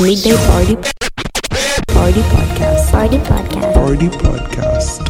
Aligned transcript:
It's 0.00 0.24
Midday 0.24 0.36
Party 0.46 0.74
Party 1.92 2.20
Podcast. 2.32 2.92
Party 2.92 3.18
Podcast. 3.18 3.74
Party 3.74 4.08
Podcast. 4.08 5.02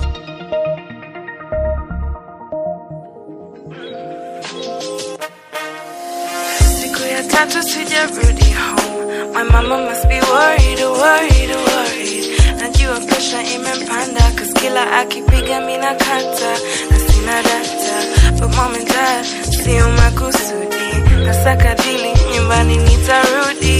Siku 6.80 7.02
ya 7.12 7.22
tatu 7.32 7.62
sijarudi 7.62 8.48
home. 8.52 9.32
My 9.34 9.42
mama 9.52 9.76
must 9.86 10.04
be 10.08 10.18
worried, 10.32 10.80
worried, 11.02 11.50
worried. 11.66 12.24
Najua 12.60 12.98
pressure 13.08 13.44
imempanda 13.54 14.24
cause 14.36 14.52
kila 14.60 14.82
akipiga 15.00 15.60
mina 15.66 15.94
kata 15.94 16.52
na 16.90 16.98
sina 17.06 17.36
data. 17.48 17.96
But 18.40 18.50
mom 18.56 18.74
and 18.74 18.86
dad 18.88 19.24
sio 19.62 19.86
makusudi. 19.98 20.86
Nasaka 21.26 21.74
dili 21.74 22.12
nyumbani 22.34 22.76
nitarudi. 22.76 23.76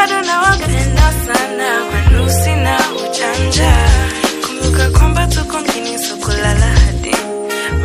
Bado 0.00 0.20
nawapenda 0.22 1.12
sana 1.26 1.84
kwenu 1.90 2.30
sina 2.30 2.78
ujanja. 2.92 3.72
Kumbuka 4.46 4.90
kwamba 4.98 5.26
tuko 5.26 5.58
mjini 5.60 5.98
so 5.98 6.16
kulala 6.16 6.66
hadi 6.66 7.14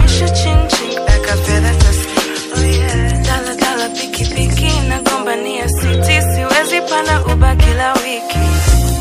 Misha 0.01 0.29
chin 0.29 0.67
chin 0.67 0.99
like 0.99 1.29
a 1.31 1.37
feather 1.37 1.75
taslim. 1.77 2.57
Oh 2.57 2.65
yeah. 2.65 3.23
Dala 3.23 3.55
dala 3.55 3.89
piki 3.89 4.25
piki 4.25 4.87
na 4.89 5.01
gombania 5.01 5.67
city 5.69 6.21
siwezi 6.21 6.81
pana 6.89 7.25
uba 7.25 7.55
kila 7.55 7.93
wiki. 7.93 8.39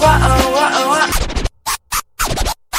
Wao 0.03 0.53
wao 0.53 0.91
wao. 0.91 1.09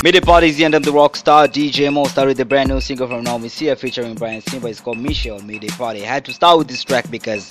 Midday 0.03 0.21
Party 0.21 0.47
is 0.49 0.57
the 0.57 0.65
end 0.65 0.75
of 0.75 0.83
the 0.83 0.91
rock 0.91 1.15
star 1.15 1.47
DJ 1.47 1.89
Moz 1.89 2.09
started 2.09 2.27
with 2.31 2.37
the 2.37 2.45
brand 2.45 2.69
new 2.69 2.81
single 2.81 3.07
from 3.07 3.23
Naomi 3.23 3.47
Sia 3.49 3.75
featuring 3.77 4.15
Brian 4.15 4.41
Simba. 4.41 4.67
It's 4.67 4.81
called 4.81 4.97
Michelle 4.97 5.39
Midday 5.39 5.69
Party. 5.69 6.03
I 6.03 6.07
had 6.07 6.25
to 6.25 6.33
start 6.33 6.57
with 6.57 6.67
this 6.67 6.83
track 6.83 7.09
because 7.09 7.49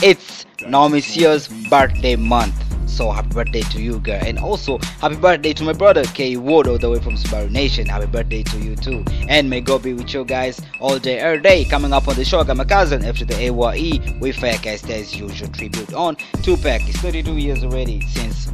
it's 0.00 0.46
Naomi 0.68 1.00
Sia's 1.00 1.48
birthday 1.68 2.16
month. 2.16 2.54
So 2.88 3.10
happy 3.10 3.28
birthday 3.28 3.62
to 3.62 3.80
you, 3.80 3.98
girl. 4.00 4.20
And 4.22 4.38
also 4.38 4.78
happy 5.00 5.16
birthday 5.16 5.54
to 5.54 5.64
my 5.64 5.72
brother 5.72 6.04
K 6.04 6.36
Wood 6.36 6.68
all 6.68 6.78
the 6.78 6.90
way 6.90 7.00
from 7.00 7.14
Subaru 7.14 7.50
Nation. 7.50 7.86
Happy 7.86 8.06
birthday 8.06 8.42
to 8.42 8.58
you 8.58 8.76
too. 8.76 9.02
And 9.28 9.48
may 9.48 9.60
God 9.62 9.82
be 9.82 9.94
with 9.94 10.12
you 10.12 10.24
guys 10.24 10.60
all 10.78 10.98
day, 10.98 11.18
every 11.18 11.40
day. 11.40 11.64
Coming 11.64 11.92
up 11.92 12.06
on 12.06 12.16
the 12.16 12.24
show, 12.24 12.40
I 12.40 12.44
got 12.44 12.56
my 12.58 12.64
cousin 12.64 13.04
after 13.04 13.24
the 13.24 13.34
AYE 13.34 14.18
with 14.20 14.36
Faye-Cast 14.36 14.90
as 14.90 15.16
usual 15.16 15.48
tribute 15.48 15.94
on 15.94 16.16
Tupac. 16.42 16.86
It's 16.86 16.98
32 16.98 17.38
years 17.38 17.64
already 17.64 18.02
since 18.08 18.52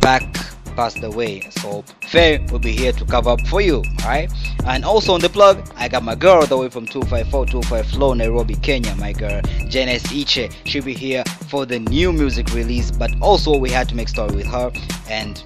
Pac 0.00 0.22
passed 0.70 1.02
away. 1.02 1.40
So 1.50 1.82
Faye 2.08 2.38
will 2.50 2.58
be 2.58 2.72
here 2.72 2.92
to 2.92 3.04
cover 3.04 3.30
up 3.30 3.40
for 3.46 3.60
you, 3.60 3.82
alright? 4.02 4.32
And 4.66 4.84
also 4.84 5.14
on 5.14 5.20
the 5.20 5.28
plug, 5.28 5.68
I 5.76 5.88
got 5.88 6.02
my 6.02 6.14
girl 6.14 6.40
all 6.40 6.46
the 6.46 6.56
way 6.56 6.68
from 6.68 6.86
254 6.86 7.46
25 7.46 7.86
Flow, 7.86 8.14
Nairobi, 8.14 8.54
Kenya, 8.56 8.94
my 8.96 9.12
girl 9.12 9.40
Janice 9.68 10.04
Iche. 10.12 10.52
She'll 10.64 10.84
be 10.84 10.94
here 10.94 11.24
for 11.48 11.66
the 11.66 11.78
new 11.78 12.12
music 12.12 12.52
release, 12.54 12.90
but 12.90 13.10
also 13.20 13.56
we 13.56 13.70
had 13.70 13.88
to 13.90 13.94
make 13.94 14.08
story 14.08 14.34
with 14.34 14.46
her 14.46 14.72
and 15.08 15.42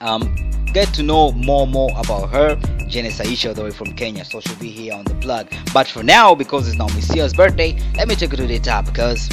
um 0.00 0.34
get 0.72 0.92
to 0.94 1.02
know 1.02 1.32
more 1.32 1.66
more 1.66 1.90
about 1.98 2.30
her. 2.30 2.56
Janice 2.88 3.20
Iche 3.20 3.48
all 3.48 3.54
the 3.54 3.62
way 3.62 3.70
from 3.70 3.94
Kenya, 3.94 4.24
so 4.24 4.40
she'll 4.40 4.58
be 4.58 4.70
here 4.70 4.94
on 4.94 5.04
the 5.04 5.14
plug. 5.16 5.48
But 5.72 5.86
for 5.86 6.02
now, 6.02 6.34
because 6.34 6.66
it's 6.66 6.76
Naomi 6.76 7.00
Sia's 7.00 7.34
birthday, 7.34 7.78
let 7.96 8.08
me 8.08 8.14
take 8.16 8.32
it 8.32 8.36
to 8.36 8.46
the 8.46 8.58
top 8.58 8.86
because 8.86 9.28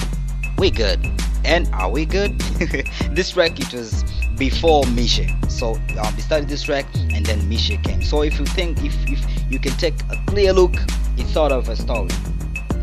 we 0.58 0.70
good. 0.70 1.00
And 1.44 1.68
are 1.74 1.90
we 1.90 2.06
good? 2.06 2.38
this 3.12 3.32
track 3.32 3.60
it 3.60 3.74
was 3.74 4.04
before 4.38 4.84
Mishe. 4.86 5.28
So 5.52 5.74
um, 5.74 6.16
we 6.16 6.22
started 6.22 6.48
this 6.48 6.64
track 6.64 6.86
and 7.14 7.26
then 7.26 7.40
Mishe 7.42 7.82
came. 7.84 8.02
So 8.02 8.22
if 8.24 8.40
you 8.40 8.46
think 8.46 8.84
if 8.84 8.96
if 9.08 9.20
you 9.52 9.60
can 9.60 9.74
take 9.74 9.96
a 10.12 10.22
clear 10.28 10.54
look, 10.54 10.76
it's 11.18 11.32
sort 11.34 11.52
of 11.52 11.70
a 11.70 11.76
story. 11.76 12.10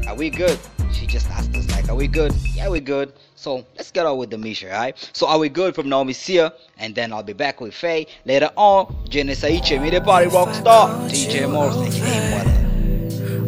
Are 0.08 0.14
we 0.16 0.30
good? 0.30 0.58
She 0.92 1.06
just 1.06 1.28
asked 1.30 1.56
us 1.56 1.68
like, 1.70 1.88
are 1.88 1.94
we 1.94 2.06
good? 2.06 2.32
Yeah, 2.54 2.68
we're 2.68 2.80
good. 2.80 3.12
So 3.36 3.64
let's 3.76 3.90
get 3.90 4.06
on 4.06 4.16
with 4.18 4.30
the 4.30 4.36
Mishe, 4.36 4.64
alright? 4.64 4.96
So 5.12 5.26
are 5.26 5.38
we 5.38 5.48
good 5.48 5.74
from 5.74 5.88
Naomi 5.88 6.12
Sia? 6.12 6.52
And 6.78 6.94
then 6.94 7.12
I'll 7.12 7.22
be 7.22 7.32
back 7.32 7.60
with 7.60 7.74
Faye 7.74 8.06
later 8.24 8.50
on. 8.56 8.94
Janice 9.08 9.42
Iche, 9.42 9.80
Midday 9.80 10.00
Party 10.00 10.28
Rockstar, 10.30 11.08
TJ 11.10 11.50
Morris, 11.50 11.76
aka. 11.76 12.44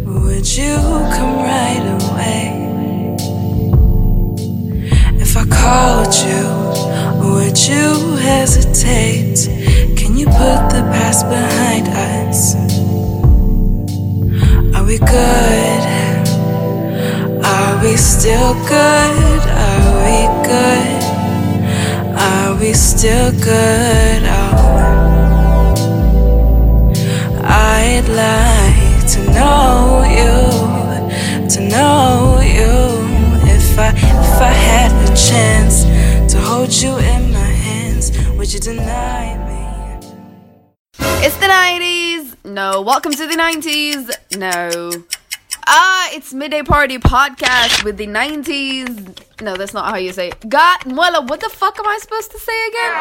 Would 0.05 0.57
you 0.57 0.77
come 1.17 1.37
right 1.37 1.99
away? 2.03 2.67
If 5.21 5.37
I 5.37 5.45
called 5.47 6.15
you, 6.15 6.86
would 7.33 7.59
you 7.67 8.17
hesitate? 8.17 9.49
Can 9.97 10.17
you 10.17 10.27
put 10.27 10.61
the 10.75 10.83
past 10.95 11.29
behind 11.29 11.89
us? 11.89 12.55
Are 14.77 14.85
we 14.85 14.99
good? 14.99 15.83
Are 17.45 17.83
we 17.83 17.97
still 17.97 18.55
good? 18.69 19.43
Are 19.67 19.89
we 20.05 20.19
good? 20.53 21.03
Are 22.19 22.55
we 22.61 22.73
still 22.73 23.33
good? 23.33 24.23
Oh. 24.25 24.57
I'd 27.43 28.09
like 28.25 29.07
to 29.13 29.21
know 29.37 30.05
you, 30.19 31.49
to 31.49 31.61
know 31.75 32.41
you. 32.43 32.75
If 33.49 33.79
I, 33.79 33.91
if 33.91 34.41
I 34.41 34.53
had 34.53 34.93
a 35.05 35.15
chance 35.17 35.96
hold 36.67 36.83
you 36.83 36.99
in 36.99 37.33
my 37.33 37.39
hands, 37.39 38.11
would 38.31 38.53
you 38.53 38.59
deny 38.59 39.39
me? 39.47 39.55
It's 41.25 41.37
the 41.37 41.47
90s. 41.47 42.35
No. 42.45 42.81
Welcome 42.81 43.13
to 43.13 43.27
the 43.29 43.37
90s. 43.37 44.11
No. 44.37 44.91
Ah, 45.69 46.09
it's 46.13 46.35
Midday 46.35 46.63
Party 46.63 46.99
Podcast 46.99 47.85
with 47.85 47.99
the 47.99 48.09
90s. 48.09 49.17
No, 49.41 49.55
that's 49.57 49.75
not 49.75 49.89
how 49.91 49.97
you 49.97 50.13
say 50.13 50.31
it. 50.31 50.49
God, 50.49 50.81
Muela, 50.81 51.29
what 51.29 51.39
the 51.39 51.49
fuck 51.49 51.79
am 51.79 51.87
I 51.87 51.99
supposed 52.01 52.33
to 52.33 52.39
say 52.41 52.67
again? 52.67 52.93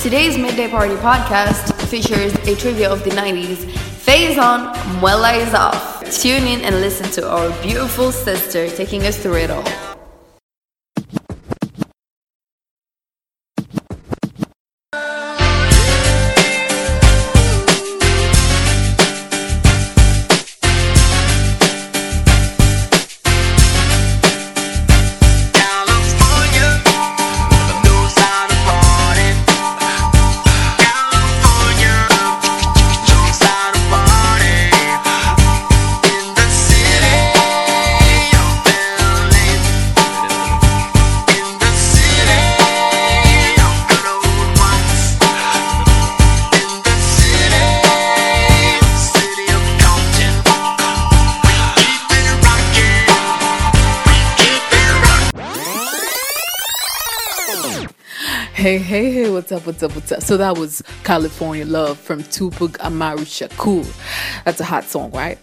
Today's 0.00 0.38
Midday 0.38 0.70
Party 0.70 0.94
Podcast 0.94 1.74
features 1.88 2.32
a 2.48 2.56
trivia 2.56 2.90
of 2.90 3.04
the 3.04 3.10
90s. 3.10 3.70
Phase 4.08 4.38
on, 4.38 4.74
Muela 5.02 5.36
is 5.36 5.52
off. 5.52 5.97
Tune 6.10 6.46
in 6.46 6.62
and 6.62 6.80
listen 6.80 7.10
to 7.12 7.28
our 7.28 7.50
beautiful 7.62 8.10
sister 8.10 8.68
taking 8.70 9.04
us 9.04 9.18
through 9.18 9.36
it 9.36 9.50
all. 9.50 9.87
What's 59.38 59.52
up, 59.52 59.66
what's 59.66 59.82
up, 59.84 59.94
what's 59.94 60.10
up? 60.10 60.20
So 60.20 60.36
that 60.36 60.58
was 60.58 60.82
California 61.04 61.64
Love 61.64 61.96
from 61.96 62.24
Tupac 62.24 62.76
Amaru 62.84 63.18
Shakur. 63.18 63.86
That's 64.44 64.58
a 64.58 64.64
hot 64.64 64.82
song, 64.82 65.12
right? 65.12 65.38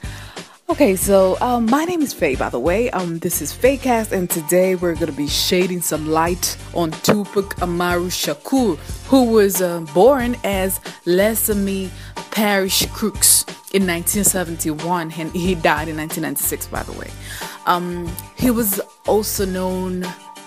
Okay, 0.67 0.97
so 0.97 1.37
um, 1.39 1.65
my 1.67 1.85
name 1.85 2.01
is 2.01 2.11
Faye, 2.11 2.35
by 2.35 2.49
the 2.49 2.59
way. 2.59 2.91
Um, 2.91 3.19
this 3.19 3.41
is 3.41 3.53
Faye-Cast, 3.53 4.11
and 4.11 4.29
today 4.29 4.75
we're 4.75 4.95
going 4.95 5.05
to 5.05 5.13
be 5.13 5.29
shading 5.29 5.79
some 5.79 6.09
light 6.09 6.57
on 6.73 6.91
Tupac 6.91 7.61
Amaru 7.61 8.07
Shakur, 8.07 8.75
who 9.07 9.31
was 9.31 9.61
uh, 9.61 9.79
born 9.93 10.35
as 10.43 10.79
Lesane 11.05 11.89
Parish 12.31 12.85
Crooks 12.87 13.43
in 13.71 13.87
1971, 13.87 15.13
and 15.13 15.31
he 15.31 15.55
died 15.55 15.87
in 15.87 15.95
1996, 15.95 16.67
by 16.67 16.83
the 16.83 16.91
way. 16.91 17.09
Um, 17.65 18.13
he 18.35 18.51
was 18.51 18.81
also 19.07 19.45
known 19.45 20.05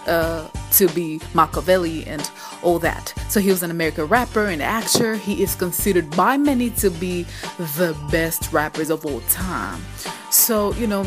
uh, 0.09 0.49
to 0.73 0.89
be 0.89 1.21
Machiavelli 1.35 2.07
and 2.07 2.31
all 2.63 2.79
that. 2.81 3.13
So 3.29 3.41
he 3.41 3.51
was 3.51 3.63
an 3.63 3.71
American 3.71 4.07
rapper 4.07 4.47
and 4.47 4.63
actor. 4.63 5.17
He 5.17 5.43
is 5.43 5.55
considered 5.55 6.11
by 6.17 6.37
many 6.37 6.71
to 6.71 6.91
be 6.91 7.27
the 7.77 7.97
best 8.11 8.53
rappers 8.53 8.91
of 8.91 9.05
all 9.07 9.21
time. 9.29 9.81
So, 10.31 10.73
you 10.75 10.87
know, 10.87 11.05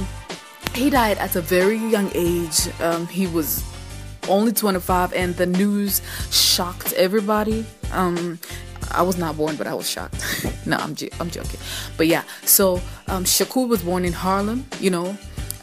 he 0.74 0.90
died 0.90 1.18
at 1.18 1.36
a 1.36 1.42
very 1.42 1.78
young 1.78 2.12
age. 2.14 2.70
Um, 2.80 3.08
he 3.08 3.28
was 3.28 3.64
only 4.30 4.52
25, 4.52 5.14
and 5.14 5.36
the 5.36 5.46
news 5.46 6.02
shocked 6.32 6.94
everybody. 6.94 7.66
Um, 7.92 8.40
I 8.92 9.02
was 9.02 9.18
not 9.18 9.38
born, 9.38 9.56
but 9.56 9.68
I 9.68 9.74
was 9.74 9.90
shocked. 9.90 10.24
no, 10.66 10.78
I'm, 10.78 10.96
jo- 10.96 11.10
I'm 11.20 11.30
joking. 11.30 11.60
But 11.98 12.08
yeah, 12.08 12.24
so 12.44 12.76
um, 13.08 13.24
Shakur 13.24 13.68
was 13.68 13.84
born 13.84 14.06
in 14.06 14.14
Harlem, 14.14 14.66
you 14.80 14.90
know, 14.90 15.18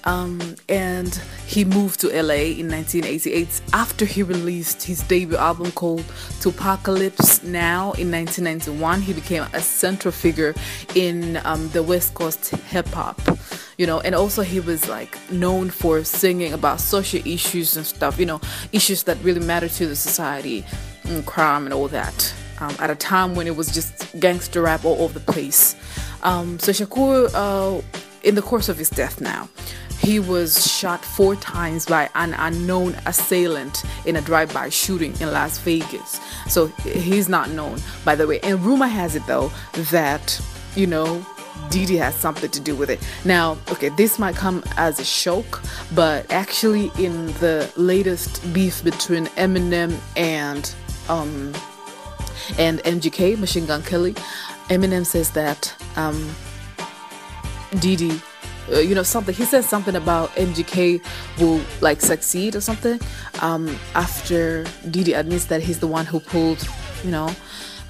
um, 0.09 0.55
and 0.71 1.15
he 1.47 1.67
moved 1.67 2.01
to 2.01 2.07
LA 2.09 2.57
in 2.57 2.71
1988 2.71 3.61
after 3.75 4.07
he 4.07 4.23
released 4.23 4.83
his 4.83 5.03
debut 5.03 5.37
album 5.37 5.71
called 5.73 6.01
2Pacalypse 6.41 7.45
Now 7.45 7.93
in 7.93 8.11
1991. 8.11 9.03
He 9.03 9.13
became 9.13 9.45
a 9.53 9.61
central 9.61 10.11
figure 10.11 10.55
in 10.95 11.39
um, 11.45 11.69
the 11.71 11.83
West 11.83 12.15
Coast 12.15 12.49
hip 12.49 12.89
hop, 12.89 13.21
you 13.77 13.87
know, 13.87 14.01
and 14.01 14.15
also 14.15 14.41
he 14.41 14.61
was 14.61 14.89
like 14.89 15.15
known 15.31 15.69
for 15.69 16.03
singing 16.05 16.55
about 16.55 16.81
social 16.81 17.21
issues 17.27 17.77
and 17.77 17.85
stuff, 17.85 18.19
you 18.19 18.25
know, 18.25 18.41
issues 18.73 19.03
that 19.03 19.23
really 19.23 19.45
matter 19.45 19.69
to 19.69 19.87
the 19.87 19.97
society, 19.97 20.65
and 21.05 21.27
crime 21.27 21.67
and 21.67 21.75
all 21.75 21.89
that. 21.89 22.33
Um, 22.61 22.75
at 22.81 22.91
a 22.91 22.97
time 22.97 23.35
when 23.35 23.47
it 23.47 23.57
was 23.57 23.73
just 23.73 24.19
gangster 24.19 24.63
rap 24.63 24.87
all 24.87 25.03
over 25.03 25.19
the 25.19 25.33
place. 25.33 25.77
Um, 26.23 26.59
so 26.59 26.73
Shakur, 26.73 27.31
uh, 27.35 27.83
in 28.25 28.35
the 28.35 28.43
course 28.43 28.69
of 28.69 28.77
his 28.77 28.91
death 28.91 29.21
now, 29.21 29.49
he 29.99 30.21
was 30.21 30.67
shot 30.67 31.05
four 31.05 31.37
times 31.37 31.87
by 31.87 32.09
an 32.15 32.35
unknown 32.35 32.95
assailant 33.07 33.85
in 34.07 34.17
a 34.17 34.21
drive-by 34.21 34.69
shooting 34.69 35.13
in 35.21 35.33
Las 35.33 35.59
Vegas. 35.59 36.21
So 36.49 36.69
he's 36.85 37.29
not 37.29 37.51
known, 37.51 37.81
by 38.05 38.15
the 38.15 38.27
way. 38.27 38.41
And 38.41 38.65
rumor 38.65 38.87
has 38.87 39.17
it 39.17 39.27
though 39.27 39.53
that 39.91 40.41
you 40.75 40.87
know 40.87 41.25
Diddy 41.71 41.97
has 41.97 42.15
something 42.15 42.51
to 42.51 42.61
do 42.61 42.75
with 42.75 42.89
it. 42.89 43.01
Now, 43.25 43.59
okay, 43.71 43.91
this 43.91 44.19
might 44.19 44.37
come 44.37 44.63
as 44.77 44.99
a 45.01 45.05
shock, 45.05 45.63
but 45.95 46.31
actually, 46.31 46.91
in 46.99 47.27
the 47.35 47.71
latest 47.77 48.53
beef 48.55 48.83
between 48.83 49.27
Eminem 49.37 49.99
and 50.17 50.75
um 51.09 51.53
and 52.59 52.79
MGK, 52.81 53.39
Machine 53.39 53.67
Gun 53.67 53.83
Kelly, 53.83 54.15
Eminem 54.71 55.05
says 55.05 55.33
that 55.33 55.75
um 55.97 56.35
Diddy, 57.81 58.23
uh, 58.73 58.79
you 58.79 58.95
know 58.95 59.03
something. 59.03 59.35
He 59.35 59.45
says 59.45 59.69
something 59.69 59.97
about 59.97 60.31
MGK 60.31 61.03
will 61.39 61.61
like 61.81 62.01
succeed 62.01 62.55
or 62.57 62.61
something. 62.61 63.01
Um, 63.41 63.77
after 63.95 64.65
Diddy 64.91 65.13
admits 65.15 65.47
that 65.47 65.63
he's 65.63 65.79
the 65.79 65.87
one 65.87 66.07
who 66.07 66.21
pulled, 66.21 66.67
you 67.05 67.11
know, 67.11 67.29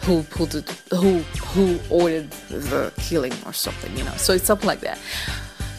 who 0.02 0.22
pulled 0.24 0.54
it, 0.54 0.68
who 0.90 1.18
who 1.52 1.78
ordered 1.90 2.30
the 2.48 2.92
killing 2.96 3.32
or 3.46 3.52
something, 3.52 3.96
you 3.96 4.04
know. 4.04 4.14
So 4.16 4.32
it's 4.32 4.44
something 4.44 4.66
like 4.66 4.80
that. 4.80 4.98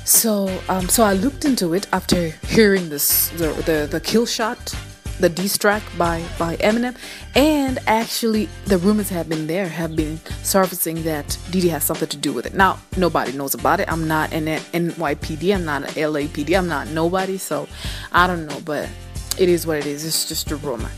So 0.05 0.49
um, 0.69 0.89
so 0.89 1.03
I 1.03 1.13
looked 1.13 1.45
into 1.45 1.73
it 1.73 1.87
after 1.93 2.29
hearing 2.47 2.89
this 2.89 3.29
the 3.29 3.53
the, 3.65 3.87
the 3.89 3.99
kill 3.99 4.25
shot 4.25 4.75
the 5.19 5.29
diss 5.29 5.57
track 5.57 5.83
by 5.97 6.23
by 6.37 6.55
Eminem, 6.57 6.95
and 7.35 7.79
actually 7.87 8.47
the 8.65 8.77
rumors 8.77 9.09
have 9.09 9.27
been 9.29 9.47
there, 9.47 9.67
have 9.67 9.95
been 9.95 10.19
surfacing 10.43 11.03
that 11.03 11.37
Diddy 11.51 11.69
has 11.69 11.83
something 11.83 12.07
to 12.07 12.17
do 12.17 12.33
with 12.33 12.45
it. 12.45 12.53
Now 12.53 12.79
nobody 12.97 13.31
knows 13.33 13.53
about 13.53 13.79
it. 13.79 13.91
I'm 13.91 14.07
not 14.07 14.33
an 14.33 14.45
NYPD. 14.45 15.53
I'm 15.55 15.65
not 15.65 15.83
an 15.83 15.89
LAPD. 15.89 16.57
I'm 16.57 16.67
not 16.67 16.87
nobody. 16.89 17.37
So 17.37 17.67
I 18.11 18.27
don't 18.27 18.45
know, 18.45 18.59
but 18.65 18.89
it 19.37 19.49
is 19.49 19.67
what 19.67 19.77
it 19.77 19.85
is. 19.85 20.05
It's 20.05 20.27
just 20.27 20.51
a 20.51 20.55
rumor. 20.55 20.91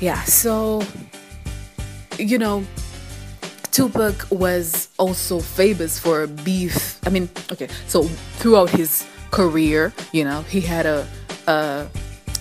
Yeah. 0.00 0.22
So 0.24 0.82
you 2.18 2.38
know. 2.38 2.64
Tupac 3.72 4.26
was 4.30 4.88
also 4.98 5.38
famous 5.38 5.98
for 5.98 6.26
beef. 6.26 6.98
I 7.06 7.10
mean, 7.10 7.28
okay, 7.52 7.68
so 7.86 8.04
throughout 8.38 8.70
his 8.70 9.06
career, 9.30 9.92
you 10.12 10.24
know, 10.24 10.40
he 10.48 10.62
had 10.62 10.86
a, 10.86 11.06
uh, 11.46 11.84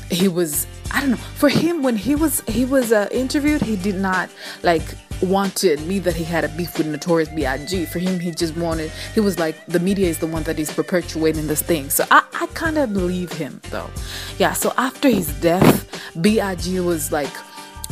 he 0.09 0.27
was 0.27 0.67
I 0.91 1.01
don't 1.01 1.11
know. 1.11 1.17
For 1.17 1.49
him, 1.49 1.83
when 1.83 1.95
he 1.95 2.15
was 2.15 2.41
he 2.47 2.65
was 2.65 2.91
uh, 2.91 3.07
interviewed, 3.11 3.61
he 3.61 3.75
did 3.75 3.95
not 3.95 4.29
like 4.63 4.83
want 5.21 5.55
to 5.57 5.69
admit 5.69 6.03
that 6.03 6.15
he 6.15 6.23
had 6.23 6.43
a 6.43 6.49
beef 6.49 6.77
with 6.77 6.87
Notorious 6.87 7.29
B.I.G. 7.29 7.85
For 7.85 7.99
him, 7.99 8.19
he 8.19 8.31
just 8.31 8.55
wanted. 8.55 8.91
He 9.13 9.19
was 9.19 9.39
like, 9.39 9.65
the 9.65 9.79
media 9.79 10.07
is 10.07 10.19
the 10.19 10.27
one 10.27 10.43
that 10.43 10.59
is 10.59 10.71
perpetuating 10.71 11.47
this 11.47 11.61
thing. 11.61 11.89
So 11.89 12.05
I, 12.11 12.23
I 12.33 12.47
kind 12.47 12.77
of 12.77 12.93
believe 12.93 13.31
him 13.31 13.61
though. 13.71 13.89
Yeah. 14.37 14.53
So 14.53 14.73
after 14.77 15.09
his 15.09 15.33
death, 15.41 16.01
B.I.G. 16.21 16.79
was 16.81 17.11
like 17.11 17.33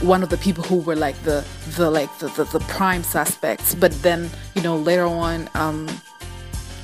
one 0.02 0.24
of 0.24 0.30
the 0.30 0.38
people 0.38 0.64
who 0.64 0.78
were 0.78 0.96
like 0.96 1.22
the 1.24 1.46
the 1.76 1.90
like 1.90 2.16
the 2.20 2.28
the, 2.30 2.44
the 2.46 2.60
prime 2.62 3.04
suspects. 3.04 3.76
But 3.76 3.92
then 4.04 4.30
you 4.56 4.62
know 4.62 4.78
later 4.78 5.06
on. 5.06 5.50
um 5.56 5.90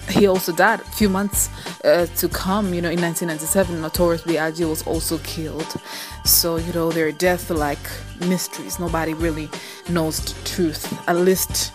he 0.10 0.28
also 0.28 0.52
died 0.52 0.82
a 0.82 0.84
few 0.84 1.10
months 1.10 1.50
uh, 1.84 2.06
to 2.18 2.30
come. 2.30 2.74
You 2.74 2.82
know, 2.82 2.90
in 2.90 3.02
1997, 3.02 3.82
Notorious 3.82 4.22
B.I.G. 4.24 4.66
was 4.66 4.86
also 4.86 5.18
killed. 5.20 5.76
So 6.26 6.58
you 6.58 6.74
know, 6.74 6.92
their 6.92 7.12
deaths 7.12 7.50
are 7.52 7.56
like 7.56 7.80
mysteries. 8.28 8.80
Nobody 8.80 9.14
really 9.14 9.50
knows 9.90 10.20
the 10.20 10.50
truth. 10.50 10.92
At 11.08 11.18
least, 11.18 11.74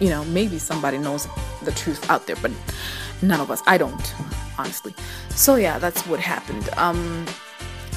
you 0.00 0.08
know, 0.08 0.24
maybe 0.26 0.58
somebody 0.58 0.98
knows 0.98 1.28
the 1.62 1.72
truth 1.72 2.08
out 2.10 2.26
there, 2.26 2.36
but 2.36 2.52
none 3.22 3.40
of 3.40 3.50
us. 3.50 3.62
I 3.66 3.78
don't, 3.78 4.14
honestly. 4.58 4.94
So 5.30 5.56
yeah, 5.56 5.78
that's 5.78 6.06
what 6.06 6.20
happened. 6.20 6.68
Um, 6.76 7.26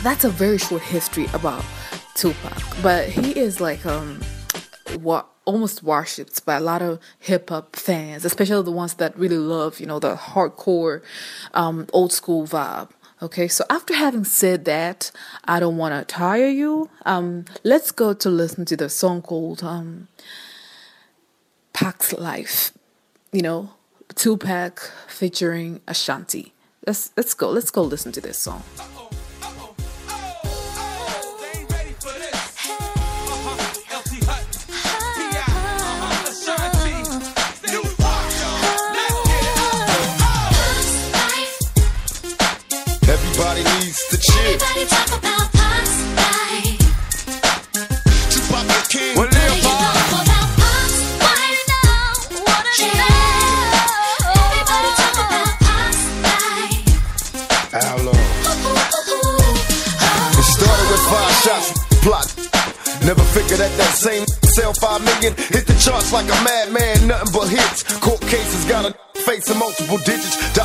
that's 0.04 0.24
a 0.24 0.30
very 0.30 0.58
short 0.58 0.82
history 0.82 1.28
about 1.34 1.64
Tupac, 2.14 2.62
but 2.82 3.10
he 3.10 3.38
is 3.38 3.60
like 3.60 3.86
um, 3.86 4.22
what 5.00 5.28
almost 5.48 5.82
worshipped 5.82 6.46
by 6.46 6.58
a 6.58 6.60
lot 6.60 6.82
of 6.82 7.00
hip 7.20 7.50
hop 7.50 7.76
fans, 7.76 8.26
especially 8.26 8.64
the 8.64 8.72
ones 8.72 8.96
that 8.96 9.18
really 9.18 9.38
love, 9.38 9.80
you 9.80 9.86
know, 9.86 9.98
the 9.98 10.16
hardcore, 10.16 11.02
um, 11.54 11.88
old 11.94 12.12
school 12.12 12.46
vibe. 12.46 12.90
Okay, 13.20 13.48
so 13.48 13.64
after 13.70 13.96
having 13.96 14.26
said 14.26 14.66
that, 14.66 15.10
I 15.46 15.60
don't 15.60 15.78
want 15.78 15.96
to 15.96 16.14
tire 16.14 16.50
you. 16.50 16.92
Um, 17.04 17.46
let's 17.64 17.92
go 17.92 18.14
to 18.14 18.30
listen 18.30 18.66
to 18.66 18.78
the 18.78 18.90
song 18.90 19.24
called 19.24 19.64
um, 19.64 20.08
Pac's 21.74 22.14
Life. 22.14 22.74
You 23.32 23.42
know, 23.42 23.72
Tupac 24.14 24.92
featuring 25.08 25.82
Ashanti. 25.88 26.54
Let's 26.86 27.12
let's 27.18 27.34
go. 27.34 27.50
Let's 27.50 27.72
go 27.72 27.82
listen 27.82 28.12
to 28.12 28.22
this 28.22 28.38
song. 28.38 28.64
To 43.88 43.94
chill. 43.94 44.36
Everybody 44.36 44.84
talk 44.86 45.08
about 45.08 45.48
life. 45.56 46.76
Tupac 48.28 48.68
the 48.68 48.84
king. 48.92 49.16
What 49.16 49.32
do 49.32 49.38
you 49.40 49.64
know 49.64 50.12
about 50.12 50.50
Pac's 50.60 51.00
life 51.24 51.64
now? 51.72 52.12
What 52.44 52.68
do 52.68 52.84
you 52.84 52.92
know? 52.92 54.28
Everybody 54.44 54.92
talk 54.92 55.16
about 55.24 55.56
life. 56.20 56.84
How 57.72 57.96
long? 58.04 58.28
It 60.36 60.48
started 60.52 60.88
with 60.92 61.04
five 61.08 61.32
shots. 61.48 61.72
Plot. 62.04 62.28
Never 63.06 63.24
figured 63.32 63.60
that 63.60 63.72
that 63.78 63.96
same 63.96 64.28
sell 64.52 64.74
five 64.74 65.00
million 65.00 65.34
hit 65.48 65.66
the 65.66 65.80
charts 65.80 66.12
like 66.12 66.26
a 66.26 66.36
madman. 66.44 67.08
Nothing 67.08 67.32
but 67.32 67.48
hits. 67.48 67.84
Court 68.00 68.20
cases 68.20 68.66
got 68.66 68.84
a 68.84 68.94
facing 69.24 69.58
multiple 69.58 69.98
digits. 70.00 70.57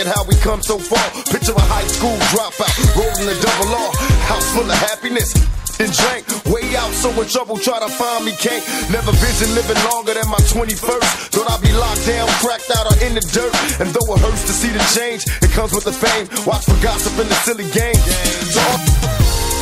At 0.00 0.08
how 0.08 0.24
we 0.24 0.34
come 0.40 0.62
so 0.64 0.80
far. 0.80 1.04
Picture 1.28 1.52
a 1.52 1.66
high 1.68 1.84
school 1.84 2.16
dropout 2.32 2.72
rolling 2.96 3.28
a 3.28 3.36
double 3.36 3.68
R. 3.68 3.92
House 4.32 4.48
full 4.56 4.64
of 4.64 4.78
happiness. 4.88 5.36
And 5.80 5.88
drank 5.96 6.28
way 6.52 6.76
out, 6.76 6.92
so 6.92 7.08
in 7.16 7.28
trouble, 7.28 7.56
try 7.56 7.80
to 7.80 7.88
find 7.88 8.24
me, 8.24 8.32
can't. 8.36 8.60
Never 8.92 9.12
vision 9.16 9.48
living 9.56 9.80
longer 9.88 10.12
than 10.12 10.28
my 10.28 10.40
21st. 10.52 11.32
Thought 11.32 11.48
I'd 11.48 11.62
be 11.64 11.72
locked 11.72 12.04
down, 12.04 12.28
cracked 12.40 12.68
out, 12.76 12.84
or 12.84 12.96
in 13.00 13.16
the 13.16 13.24
dirt. 13.32 13.52
And 13.80 13.88
though 13.92 14.08
it 14.12 14.20
hurts 14.20 14.44
to 14.44 14.52
see 14.52 14.68
the 14.68 14.84
change, 14.92 15.24
it 15.40 15.52
comes 15.56 15.72
with 15.72 15.84
the 15.84 15.96
fame. 15.96 16.28
Watch 16.44 16.68
for 16.68 16.76
gossip 16.84 17.16
in 17.16 17.28
the 17.28 17.38
silly 17.44 17.68
game. 17.72 17.96
So 18.52 18.64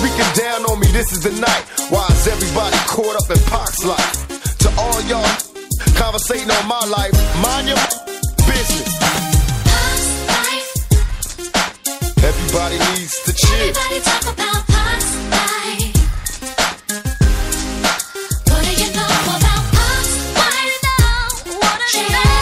speaking 0.02 0.30
down 0.34 0.66
on 0.66 0.78
me, 0.82 0.90
this 0.90 1.14
is 1.14 1.22
the 1.22 1.34
night. 1.38 1.64
Why 1.90 2.06
is 2.10 2.26
everybody 2.26 2.78
caught 2.90 3.14
up 3.14 3.30
in 3.30 3.38
Pac's 3.50 3.86
life? 3.86 4.14
To 4.66 4.68
all 4.74 5.00
y'all 5.06 5.22
conversating 5.94 6.50
on 6.50 6.66
my 6.66 6.82
life, 6.90 7.14
mind 7.42 7.70
your 7.70 7.78
business. 8.42 9.07
Everybody 12.60 12.98
needs 12.98 13.14
to 13.22 13.32
chill. 13.32 13.54
Everybody 13.54 14.00
talk 14.00 14.22
about 14.34 14.66
Pac's 14.66 15.14
life. 15.30 15.94
What 18.50 18.62
do 18.66 18.72
you 18.74 18.90
know 18.98 19.06
about 19.38 19.62
Pac's 19.70 20.12
life 20.34 20.78
now? 20.82 21.54
What 21.54 21.78
do 21.78 21.86
you 21.94 22.10
know? 22.10 22.34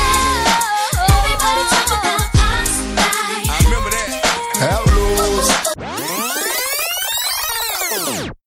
Everybody 1.20 1.62
talk 1.68 1.92
about 2.00 2.32
Pac's 2.32 2.76
life. 2.96 3.60
Remember 3.68 3.92
that. 3.92 4.08
Outlaws. 4.72 5.48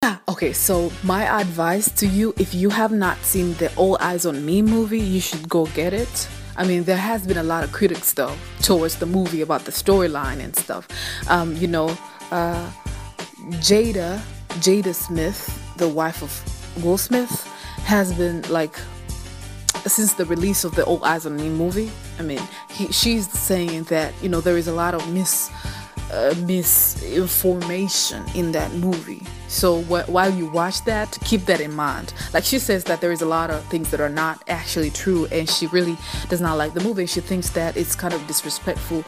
Ah, 0.01 0.17
okay, 0.27 0.53
so 0.53 0.91
my 1.03 1.21
advice 1.39 1.91
to 1.91 2.07
you 2.07 2.33
if 2.39 2.55
you 2.55 2.71
have 2.71 2.91
not 2.91 3.17
seen 3.21 3.53
the 3.61 3.71
All 3.75 3.95
Eyez 3.99 4.27
on 4.27 4.43
Me 4.43 4.63
movie, 4.63 4.99
you 4.99 5.19
should 5.21 5.47
go 5.47 5.67
get 5.67 5.93
it. 5.93 6.27
I 6.57 6.65
mean, 6.65 6.83
there 6.83 6.97
has 6.97 7.25
been 7.25 7.37
a 7.37 7.43
lot 7.43 7.63
of 7.63 7.71
critics 7.71 8.13
though 8.13 8.35
towards 8.61 8.97
the 8.97 9.05
movie 9.05 9.41
about 9.41 9.65
the 9.65 9.71
storyline 9.71 10.39
and 10.39 10.55
stuff. 10.55 10.87
Um, 11.29 11.55
you 11.55 11.67
know, 11.67 11.97
uh, 12.31 12.71
Jada, 13.61 14.21
Jada 14.59 14.93
Smith, 14.93 15.41
the 15.77 15.87
wife 15.87 16.21
of 16.21 16.83
Will 16.83 16.97
Smith, 16.97 17.47
has 17.85 18.13
been 18.13 18.41
like 18.49 18.75
since 19.87 20.13
the 20.13 20.25
release 20.25 20.63
of 20.63 20.75
the 20.75 20.83
All 20.85 20.99
Eyez 20.99 21.25
on 21.25 21.37
Me 21.37 21.49
movie, 21.49 21.91
I 22.19 22.23
mean, 22.23 22.41
he, 22.69 22.91
she's 22.91 23.29
saying 23.29 23.83
that 23.83 24.13
you 24.21 24.29
know 24.29 24.41
there 24.41 24.57
is 24.57 24.67
a 24.67 24.73
lot 24.73 24.93
of 24.93 25.07
mis 25.13 25.49
uh, 26.11 26.33
misinformation 26.45 28.23
in 28.35 28.51
that 28.51 28.73
movie. 28.73 29.21
So 29.47 29.81
wh- 29.83 30.07
while 30.07 30.31
you 30.31 30.45
watch 30.47 30.83
that, 30.85 31.17
keep 31.23 31.45
that 31.45 31.59
in 31.59 31.73
mind. 31.73 32.13
Like 32.33 32.43
she 32.43 32.59
says 32.59 32.83
that 32.85 33.01
there 33.01 33.11
is 33.11 33.21
a 33.21 33.25
lot 33.25 33.49
of 33.49 33.63
things 33.65 33.89
that 33.91 33.99
are 33.99 34.09
not 34.09 34.43
actually 34.47 34.91
true, 34.91 35.25
and 35.31 35.49
she 35.49 35.67
really 35.67 35.97
does 36.29 36.39
not 36.39 36.57
like 36.57 36.73
the 36.73 36.81
movie. 36.81 37.07
She 37.07 37.19
thinks 37.19 37.49
that 37.51 37.75
it's 37.75 37.95
kind 37.95 38.13
of 38.13 38.25
disrespectful, 38.27 39.03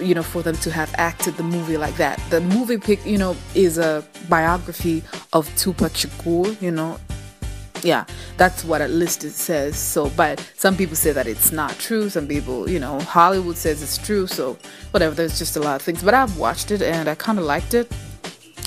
you 0.00 0.14
know, 0.14 0.22
for 0.22 0.42
them 0.42 0.56
to 0.56 0.70
have 0.70 0.94
acted 0.98 1.36
the 1.36 1.42
movie 1.42 1.78
like 1.78 1.96
that. 1.96 2.20
The 2.30 2.40
movie 2.42 2.76
pic, 2.76 3.04
you 3.06 3.16
know, 3.16 3.36
is 3.54 3.78
a 3.78 4.04
biography 4.28 5.02
of 5.32 5.48
Tupac 5.56 5.92
Shakur, 5.92 6.60
you 6.60 6.70
know, 6.70 6.98
yeah 7.82 8.04
that's 8.36 8.64
what 8.64 8.80
at 8.80 8.90
least 8.90 9.24
it 9.24 9.32
says. 9.32 9.76
So 9.78 10.10
but 10.10 10.40
some 10.56 10.76
people 10.76 10.96
say 10.96 11.12
that 11.12 11.26
it's 11.26 11.52
not 11.52 11.78
true. 11.78 12.08
Some 12.08 12.26
people 12.26 12.68
you 12.68 12.78
know 12.78 13.00
hollywood 13.00 13.56
says 13.56 13.82
it's 13.82 13.98
true. 13.98 14.26
So 14.26 14.58
whatever 14.90 15.14
there's 15.14 15.38
just 15.38 15.56
a 15.56 15.60
lot 15.60 15.76
of 15.76 15.82
things. 15.82 16.02
But 16.02 16.14
i've 16.14 16.36
watched 16.38 16.70
it 16.70 16.82
and 16.82 17.08
i 17.08 17.14
kind 17.14 17.38
of 17.38 17.44
liked 17.44 17.74
it. 17.74 17.90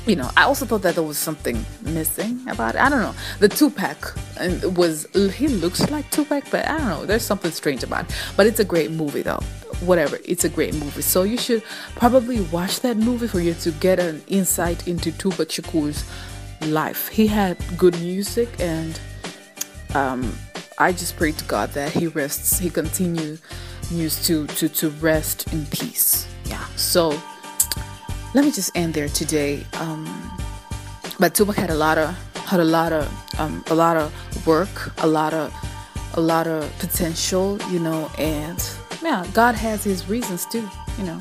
You 0.06 0.16
know 0.16 0.30
i 0.38 0.44
also 0.44 0.66
thought 0.66 0.82
that 0.84 0.96
there 0.96 1.04
was 1.04 1.18
something 1.18 1.64
missing 1.82 2.40
about 2.48 2.76
it. 2.76 2.82
I 2.82 2.90
don't 2.90 3.02
know. 3.02 3.14
The 3.40 3.50
tupac 3.50 4.16
was 4.76 5.06
he 5.36 5.48
looks 5.48 5.90
like 5.92 6.10
tupac 6.10 6.50
but 6.50 6.68
i 6.68 6.78
don't 6.78 6.88
know. 6.88 7.06
There's 7.06 7.26
something 7.26 7.52
strange 7.52 7.84
about 7.84 8.10
it. 8.10 8.16
But 8.38 8.48
it's 8.48 8.60
a 8.60 8.66
great 8.66 8.92
movie 8.92 9.22
though. 9.22 9.44
Whatever 9.82 10.18
it's 10.26 10.46
a 10.46 10.50
great 10.50 10.74
movie. 10.74 11.02
So 11.02 11.24
you 11.24 11.38
should 11.38 11.64
probably 11.96 12.42
watch 12.42 12.80
that 12.82 12.98
movie 12.98 13.28
for 13.28 13.40
you 13.40 13.54
to 13.56 13.72
get 13.72 14.00
an 14.00 14.24
insight 14.28 14.88
into 14.88 15.12
tupac 15.12 15.50
shakur's 15.50 16.04
life 16.68 17.08
he 17.08 17.28
had 17.28 17.58
good 17.78 18.00
music 18.00 18.50
and 18.60 19.00
um, 19.96 20.32
I 20.78 20.94
just 20.94 21.18
pray 21.18 21.34
to 21.34 21.46
God 21.46 21.72
that 21.72 21.92
He 21.92 22.08
rests, 22.08 22.58
He 22.58 22.70
continues 22.70 23.42
to 24.26 24.48
to 24.48 24.70
to 24.70 24.90
rest 25.02 25.52
in 25.52 25.66
peace. 25.66 26.28
Yeah. 26.46 26.66
So 26.76 27.10
let 28.34 28.46
me 28.46 28.52
just 28.52 28.72
end 28.76 28.94
there 28.94 29.10
today. 29.10 29.66
Um, 29.74 30.06
but 31.20 31.34
Tupac 31.36 31.56
had 31.56 31.70
a 31.70 31.76
lot 31.76 31.98
of 31.98 32.16
had 32.46 32.60
a 32.60 32.66
lot 32.66 32.94
of 32.94 33.40
um, 33.40 33.64
a 33.68 33.76
lot 33.76 33.98
of 33.98 34.14
work, 34.48 34.94
a 35.00 35.08
lot 35.08 35.34
of 35.34 35.54
a 36.14 36.22
lot 36.22 36.48
of 36.48 36.72
potential, 36.80 37.60
you 37.70 37.80
know, 37.80 38.10
and 38.18 38.64
yeah, 39.02 39.26
God 39.34 39.56
has 39.56 39.84
His 39.84 40.08
reasons 40.08 40.46
too, 40.46 40.68
you 40.98 41.04
know. 41.04 41.20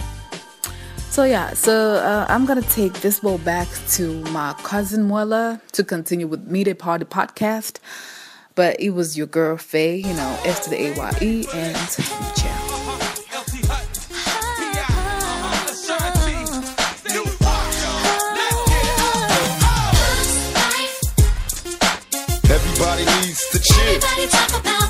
So 1.18 1.24
yeah, 1.24 1.52
so 1.52 1.94
uh, 1.94 2.26
I'm 2.28 2.46
gonna 2.46 2.62
take 2.62 2.92
this 3.00 3.18
bowl 3.18 3.38
back 3.38 3.66
to 3.94 4.22
my 4.30 4.54
cousin 4.62 5.08
Muela 5.08 5.60
to 5.72 5.82
continue 5.82 6.28
with 6.28 6.46
Midday 6.46 6.74
Party 6.74 7.06
podcast. 7.06 7.80
But 8.54 8.78
it 8.78 8.90
was 8.90 9.18
your 9.18 9.26
girl 9.26 9.56
Faye, 9.56 9.96
you 9.96 10.14
know, 10.14 10.38
S 10.44 10.62
to 10.66 10.70
the 10.70 10.80
A 10.80 10.96
Y 10.96 11.18
E, 11.20 11.46
and 11.52 11.76
ciao. 12.36 12.68
Everybody 22.48 23.04
needs 23.06 23.44
to 23.50 23.58
chill. 23.58 23.84
Everybody 23.88 24.26
talk 24.28 24.60
about 24.60 24.87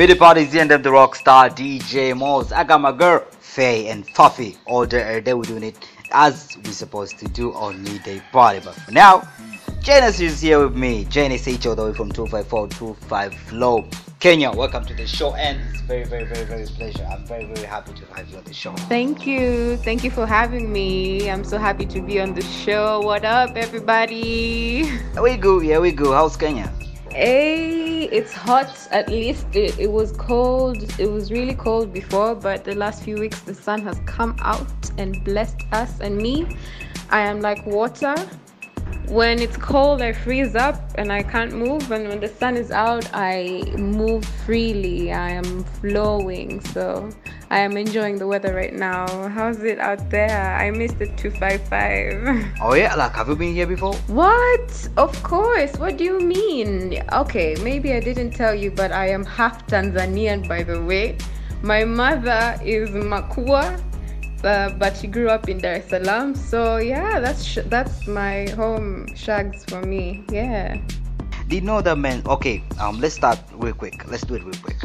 Midday 0.00 0.14
party 0.14 0.40
is 0.40 0.52
the 0.52 0.58
end 0.58 0.72
of 0.72 0.82
the 0.82 0.90
rock 0.90 1.14
star 1.14 1.50
DJ 1.50 2.14
Moz. 2.14 2.52
I 2.52 2.64
got 2.64 2.80
my 2.80 2.90
girl 2.90 3.22
Faye 3.38 3.88
and 3.88 4.06
Fuffy 4.14 4.56
all 4.64 4.86
day 4.86 5.02
every 5.02 5.20
day. 5.20 5.34
We're 5.34 5.42
doing 5.42 5.62
it 5.62 5.76
as 6.10 6.56
we 6.64 6.70
supposed 6.70 7.18
to 7.18 7.26
do 7.28 7.52
on 7.52 7.82
midday 7.82 8.22
party. 8.32 8.60
But 8.64 8.76
for 8.76 8.92
now, 8.92 9.28
Janice 9.82 10.20
is 10.20 10.40
here 10.40 10.58
with 10.64 10.74
me. 10.74 11.04
Janice 11.04 11.46
Iche 11.46 11.66
all 11.66 11.74
the 11.74 11.84
way 11.84 11.92
from 11.92 12.10
25425 12.12 13.34
Flow, 13.34 13.86
Kenya. 14.20 14.50
Welcome 14.50 14.86
to 14.86 14.94
the 14.94 15.06
show, 15.06 15.34
and 15.34 15.60
it's 15.68 15.82
very, 15.82 16.04
very, 16.04 16.24
very, 16.24 16.46
very 16.46 16.64
pleasure. 16.64 17.04
I'm 17.04 17.26
very, 17.26 17.44
very 17.44 17.66
happy 17.66 17.92
to 17.92 18.06
have 18.14 18.26
you 18.30 18.38
on 18.38 18.44
the 18.44 18.54
show. 18.54 18.72
Thank 18.88 19.26
you. 19.26 19.76
Thank 19.84 20.02
you 20.02 20.10
for 20.10 20.24
having 20.24 20.72
me. 20.72 21.30
I'm 21.30 21.44
so 21.44 21.58
happy 21.58 21.84
to 21.84 22.00
be 22.00 22.22
on 22.22 22.32
the 22.32 22.42
show. 22.64 23.02
What 23.02 23.26
up, 23.26 23.54
everybody? 23.54 24.84
Here 24.86 25.22
we 25.22 25.36
go. 25.36 25.58
Here 25.58 25.82
we 25.82 25.92
go. 25.92 26.12
How's 26.12 26.38
Kenya? 26.38 26.72
Hey, 27.12 28.04
it's 28.04 28.32
hot. 28.32 28.86
At 28.92 29.08
least 29.08 29.44
it, 29.52 29.76
it 29.80 29.90
was 29.90 30.12
cold. 30.12 30.76
It 31.00 31.10
was 31.10 31.32
really 31.32 31.54
cold 31.54 31.92
before, 31.92 32.36
but 32.36 32.64
the 32.64 32.76
last 32.76 33.02
few 33.02 33.16
weeks 33.16 33.40
the 33.40 33.52
sun 33.52 33.82
has 33.82 34.00
come 34.06 34.36
out 34.38 34.68
and 34.96 35.24
blessed 35.24 35.60
us 35.72 35.98
and 35.98 36.16
me. 36.16 36.56
I 37.10 37.22
am 37.22 37.40
like 37.40 37.66
water. 37.66 38.14
When 39.08 39.40
it's 39.40 39.56
cold, 39.56 40.02
I 40.02 40.12
freeze 40.12 40.54
up 40.54 40.80
and 40.94 41.12
I 41.12 41.22
can't 41.22 41.52
move. 41.52 41.90
And 41.90 42.08
when 42.08 42.20
the 42.20 42.28
sun 42.28 42.56
is 42.56 42.70
out, 42.70 43.08
I 43.12 43.62
move 43.76 44.24
freely. 44.24 45.12
I 45.12 45.30
am 45.30 45.64
flowing. 45.64 46.60
So 46.66 47.10
I 47.50 47.58
am 47.58 47.76
enjoying 47.76 48.18
the 48.18 48.26
weather 48.26 48.54
right 48.54 48.72
now. 48.72 49.06
How's 49.28 49.58
it 49.64 49.80
out 49.80 50.10
there? 50.10 50.56
I 50.56 50.70
missed 50.70 50.98
the 50.98 51.06
255. 51.06 52.46
Oh 52.62 52.74
yeah, 52.74 52.94
like 52.94 53.14
have 53.14 53.28
you 53.28 53.36
been 53.36 53.54
here 53.54 53.66
before? 53.66 53.94
What? 54.06 54.88
Of 54.96 55.20
course. 55.22 55.76
What 55.78 55.96
do 55.96 56.04
you 56.04 56.20
mean? 56.20 57.02
Okay, 57.12 57.56
maybe 57.62 57.92
I 57.94 58.00
didn't 58.00 58.30
tell 58.30 58.54
you, 58.54 58.70
but 58.70 58.92
I 58.92 59.08
am 59.08 59.24
half 59.24 59.66
Tanzanian, 59.66 60.46
by 60.46 60.62
the 60.62 60.80
way. 60.82 61.18
My 61.62 61.84
mother 61.84 62.58
is 62.64 62.90
Makua, 62.90 63.78
uh, 64.44 64.70
but 64.78 64.96
she 64.96 65.06
grew 65.06 65.28
up 65.28 65.48
in 65.48 65.58
Dar 65.58 65.74
es 65.74 65.88
Salaam. 65.88 66.34
So 66.34 66.78
yeah, 66.78 67.20
that's 67.20 67.44
sh- 67.44 67.66
that's 67.66 68.06
my 68.06 68.48
home 68.50 69.06
shags 69.14 69.64
for 69.64 69.82
me. 69.82 70.24
Yeah. 70.30 70.80
Did 71.48 71.54
you 71.56 71.60
know 71.62 71.80
that 71.82 71.98
man? 71.98 72.22
Okay, 72.26 72.62
um, 72.78 73.00
let's 73.00 73.14
start 73.14 73.38
real 73.54 73.74
quick. 73.74 74.08
Let's 74.08 74.24
do 74.24 74.34
it 74.34 74.44
real 74.44 74.60
quick. 74.62 74.76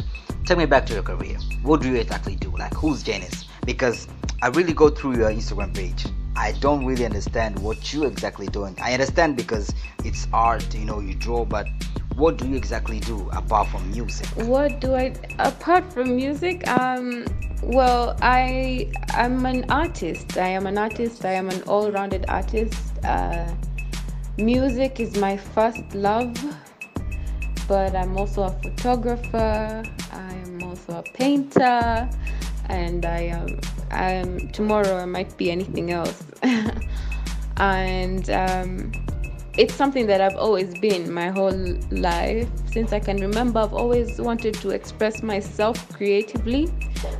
Take 0.44 0.58
me 0.58 0.66
back 0.66 0.86
to 0.86 0.94
your 0.94 1.02
career. 1.02 1.38
What 1.62 1.80
do 1.80 1.88
you 1.88 1.96
exactly 1.96 2.36
do? 2.36 2.50
Like, 2.50 2.74
who's 2.74 3.02
Janice? 3.02 3.46
Because 3.64 4.08
I 4.42 4.48
really 4.48 4.72
go 4.72 4.88
through 4.90 5.16
your 5.16 5.30
Instagram 5.30 5.74
page. 5.74 6.06
I 6.36 6.52
don't 6.60 6.84
really 6.84 7.04
understand 7.04 7.58
what 7.58 7.92
you 7.92 8.04
exactly 8.04 8.46
doing. 8.48 8.76
I 8.80 8.92
understand 8.92 9.36
because 9.36 9.72
it's 10.04 10.28
art, 10.32 10.74
you 10.74 10.84
know, 10.84 11.00
you 11.00 11.14
draw, 11.14 11.44
but 11.44 11.66
what 12.16 12.38
do 12.38 12.48
you 12.48 12.56
exactly 12.56 12.98
do 13.00 13.28
apart 13.32 13.68
from 13.68 13.90
music? 13.90 14.26
What 14.46 14.80
do 14.80 14.94
I 14.94 15.14
apart 15.38 15.92
from 15.92 16.16
music? 16.16 16.66
Um, 16.66 17.26
well, 17.62 18.16
I 18.22 18.90
I'm 19.10 19.44
an 19.44 19.70
artist. 19.70 20.38
I 20.38 20.48
am 20.48 20.66
an 20.66 20.78
artist. 20.78 21.24
I 21.24 21.32
am 21.32 21.50
an 21.50 21.62
all-rounded 21.64 22.24
artist. 22.28 22.74
Uh, 23.04 23.46
music 24.38 24.98
is 24.98 25.16
my 25.18 25.36
first 25.36 25.94
love, 25.94 26.34
but 27.68 27.94
I'm 27.94 28.16
also 28.16 28.44
a 28.44 28.50
photographer. 28.62 29.84
I 30.12 30.32
am 30.32 30.62
also 30.62 30.98
a 30.98 31.02
painter, 31.12 32.08
and 32.70 33.04
I 33.04 33.20
am. 33.20 33.60
I 33.90 34.12
am 34.12 34.48
tomorrow. 34.52 34.96
I 34.96 35.04
might 35.04 35.36
be 35.36 35.50
anything 35.50 35.90
else, 35.90 36.24
and. 37.58 38.30
Um, 38.30 38.92
it's 39.58 39.74
something 39.74 40.06
that 40.06 40.20
I've 40.20 40.36
always 40.36 40.78
been 40.78 41.12
my 41.12 41.28
whole 41.28 41.78
life. 41.90 42.48
Since 42.72 42.92
I 42.92 43.00
can 43.00 43.16
remember, 43.18 43.60
I've 43.60 43.72
always 43.72 44.20
wanted 44.20 44.54
to 44.54 44.70
express 44.70 45.22
myself 45.22 45.88
creatively. 45.92 46.72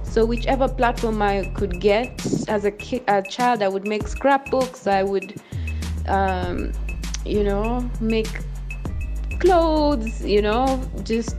So 0.03 0.25
whichever 0.25 0.69
platform 0.69 1.23
I 1.23 1.51
could 1.55 1.81
get 1.81 2.25
as 2.49 2.65
a 2.65 2.71
kid, 2.71 3.03
a 3.09 3.23
child, 3.23 3.63
I 3.63 3.69
would 3.69 3.87
make 3.87 4.07
scrapbooks. 4.07 4.87
I 4.87 5.03
would, 5.03 5.41
um, 6.09 6.73
you 7.25 7.43
know, 7.43 7.91
make 8.01 8.29
clothes. 9.41 10.25
You 10.25 10.43
know, 10.43 10.83
just 11.05 11.37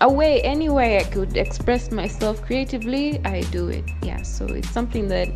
a 0.00 0.12
way, 0.12 0.40
any 0.42 0.68
way 0.68 0.98
I 0.98 1.04
could 1.04 1.36
express 1.36 1.90
myself 1.90 2.42
creatively, 2.42 3.20
I 3.24 3.42
do 3.52 3.68
it. 3.68 3.84
Yeah. 4.02 4.22
So 4.22 4.46
it's 4.46 4.70
something 4.70 5.08
that 5.08 5.28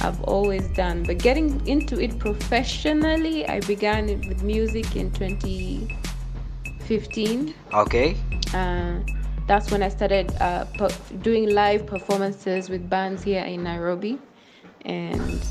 I've 0.00 0.20
always 0.22 0.66
done. 0.68 1.02
But 1.04 1.18
getting 1.18 1.66
into 1.66 2.00
it 2.00 2.18
professionally, 2.18 3.46
I 3.46 3.60
began 3.60 4.06
with 4.28 4.42
music 4.42 4.96
in 4.96 5.10
2015. 5.12 7.54
Okay. 7.72 8.16
Uh, 8.54 8.94
that's 9.46 9.70
when 9.70 9.82
I 9.82 9.88
started 9.88 10.34
uh, 10.40 10.64
doing 11.22 11.50
live 11.50 11.86
performances 11.86 12.70
with 12.70 12.88
bands 12.88 13.22
here 13.22 13.42
in 13.42 13.64
Nairobi. 13.64 14.18
And 14.84 15.42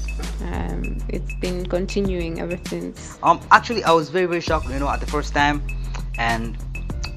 um, 0.41 0.98
it's 1.10 1.36
been 1.36 1.65
continuing 1.65 2.39
ever 2.39 2.58
since. 2.68 3.20
Um, 3.22 3.39
actually, 3.51 3.84
I 3.84 3.91
was 3.91 4.10
very, 4.10 4.25
very 4.25 4.41
shocked, 4.41 4.70
you 4.70 4.79
know, 4.79 4.89
at 4.89 5.00
the 5.00 5.06
first 5.06 5.34
time, 5.34 5.62
and 6.18 6.58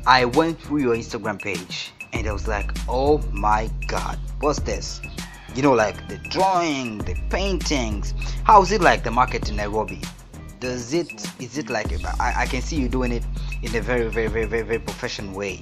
I 0.07 0.27
went 0.27 0.61
through 0.61 0.83
your 0.83 0.95
Instagram 0.95 1.41
page, 1.41 1.93
and 2.12 2.27
I 2.27 2.33
was 2.33 2.49
like, 2.49 2.71
oh 2.89 3.19
my 3.33 3.71
god, 3.87 4.19
what's 4.41 4.61
this? 4.61 5.01
You 5.54 5.62
know, 5.62 5.73
like 5.73 6.09
the 6.09 6.16
drawing, 6.28 6.99
the 6.99 7.14
paintings. 7.30 8.14
How 8.44 8.62
is 8.62 8.73
it 8.73 8.80
like 8.80 9.04
the 9.04 9.11
market 9.11 9.49
in 9.49 9.56
Nairobi? 9.56 10.00
does 10.62 10.94
it 10.94 11.11
is 11.40 11.59
it 11.59 11.68
like 11.68 11.88
I, 12.21 12.42
I 12.42 12.47
can 12.47 12.62
see 12.62 12.76
you 12.76 12.88
doing 12.88 13.11
it 13.11 13.25
in 13.62 13.75
a 13.75 13.80
very 13.80 14.09
very 14.09 14.28
very 14.28 14.44
very 14.44 14.62
very 14.62 14.78
professional 14.78 15.37
way 15.37 15.61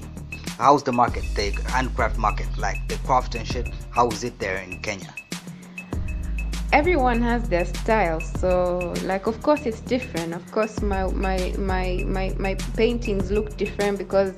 how's 0.59 0.83
the 0.83 0.93
market 0.93 1.25
the 1.35 1.53
handcraft 1.75 2.19
market 2.19 2.49
like 2.59 2.87
the 2.87 2.97
craft 3.07 3.35
and 3.35 3.47
shit 3.47 3.67
how 3.91 4.09
is 4.09 4.25
it 4.25 4.39
there 4.39 4.59
in 4.59 4.79
kenya 4.83 5.15
everyone 6.75 7.23
has 7.23 7.49
their 7.49 7.65
style 7.65 8.21
so 8.21 8.93
like 9.05 9.27
of 9.27 9.43
course 9.43 9.65
it's 9.65 9.81
different 9.81 10.35
of 10.35 10.45
course 10.53 10.83
my 10.83 11.07
my 11.13 11.55
my 11.57 12.05
my, 12.07 12.35
my 12.39 12.55
paintings 12.77 13.31
look 13.31 13.57
different 13.57 13.97
because 13.97 14.35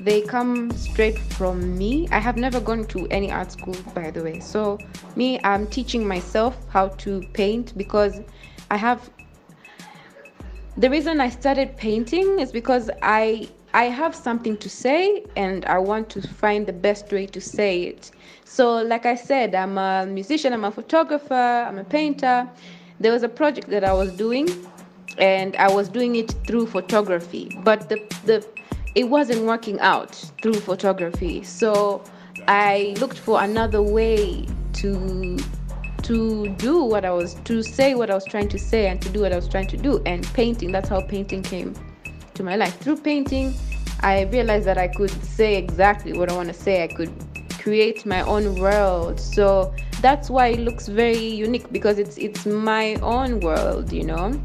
they 0.00 0.22
come 0.22 0.70
straight 0.72 1.18
from 1.18 1.76
me. 1.76 2.08
I 2.10 2.18
have 2.18 2.36
never 2.36 2.60
gone 2.60 2.84
to 2.86 3.06
any 3.08 3.30
art 3.30 3.52
school 3.52 3.76
by 3.94 4.10
the 4.10 4.22
way. 4.22 4.40
So 4.40 4.78
me 5.16 5.40
i'm 5.44 5.66
teaching 5.66 6.06
myself 6.06 6.56
how 6.68 6.88
to 7.04 7.22
paint 7.32 7.76
because 7.76 8.20
i 8.70 8.76
have 8.76 9.10
the 10.76 10.88
reason 10.88 11.20
i 11.20 11.28
started 11.28 11.76
painting 11.76 12.38
is 12.38 12.52
because 12.52 12.88
i 13.02 13.48
i 13.74 13.84
have 13.84 14.14
something 14.14 14.56
to 14.56 14.68
say 14.70 15.24
and 15.36 15.64
i 15.64 15.76
want 15.76 16.08
to 16.08 16.22
find 16.22 16.66
the 16.66 16.72
best 16.72 17.10
way 17.12 17.26
to 17.26 17.40
say 17.40 17.82
it. 17.82 18.10
So 18.44 18.82
like 18.82 19.04
i 19.06 19.14
said 19.14 19.54
i'm 19.54 19.76
a 19.78 20.06
musician 20.06 20.52
i'm 20.52 20.64
a 20.64 20.70
photographer 20.70 21.34
i'm 21.68 21.78
a 21.78 21.84
painter. 21.84 22.48
There 23.00 23.12
was 23.12 23.22
a 23.22 23.28
project 23.28 23.68
that 23.70 23.84
i 23.84 23.92
was 23.92 24.12
doing 24.12 24.48
and 25.18 25.56
i 25.56 25.68
was 25.72 25.88
doing 25.88 26.14
it 26.16 26.30
through 26.46 26.66
photography. 26.66 27.58
But 27.64 27.88
the 27.88 27.98
the 28.24 28.46
it 28.94 29.08
wasn't 29.08 29.42
working 29.44 29.78
out 29.80 30.14
through 30.42 30.54
photography. 30.54 31.42
So 31.42 32.02
i 32.46 32.94
looked 32.98 33.18
for 33.18 33.42
another 33.42 33.82
way 33.82 34.46
to 34.72 35.36
to 36.02 36.48
do 36.56 36.82
what 36.84 37.04
I 37.04 37.10
was 37.10 37.34
to 37.44 37.62
say 37.62 37.94
what 37.94 38.10
I 38.10 38.14
was 38.14 38.24
trying 38.24 38.48
to 38.50 38.58
say 38.58 38.86
and 38.86 39.02
to 39.02 39.08
do 39.10 39.20
what 39.20 39.32
I 39.32 39.36
was 39.36 39.48
trying 39.48 39.66
to 39.68 39.76
do. 39.76 40.00
And 40.06 40.24
painting 40.32 40.72
that's 40.72 40.88
how 40.88 41.00
painting 41.00 41.42
came 41.42 41.74
to 42.34 42.42
my 42.42 42.56
life. 42.56 42.78
Through 42.80 42.98
painting 42.98 43.54
I 44.00 44.22
realized 44.22 44.66
that 44.66 44.78
I 44.78 44.88
could 44.88 45.10
say 45.24 45.56
exactly 45.56 46.16
what 46.16 46.30
I 46.30 46.36
want 46.36 46.48
to 46.48 46.54
say. 46.54 46.84
I 46.84 46.86
could 46.86 47.12
create 47.58 48.06
my 48.06 48.22
own 48.22 48.58
world. 48.60 49.20
So 49.20 49.74
that's 50.00 50.30
why 50.30 50.48
it 50.48 50.60
looks 50.60 50.86
very 50.86 51.18
unique 51.18 51.70
because 51.72 51.98
it's 51.98 52.16
it's 52.16 52.46
my 52.46 52.94
own 52.96 53.40
world 53.40 53.92
you 53.92 54.04
know? 54.04 54.40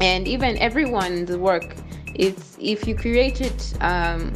And 0.00 0.28
even 0.28 0.56
everyone's 0.58 1.36
work 1.36 1.74
it's 2.20 2.56
if 2.60 2.86
you 2.86 2.94
create 2.94 3.40
it 3.40 3.74
um, 3.80 4.32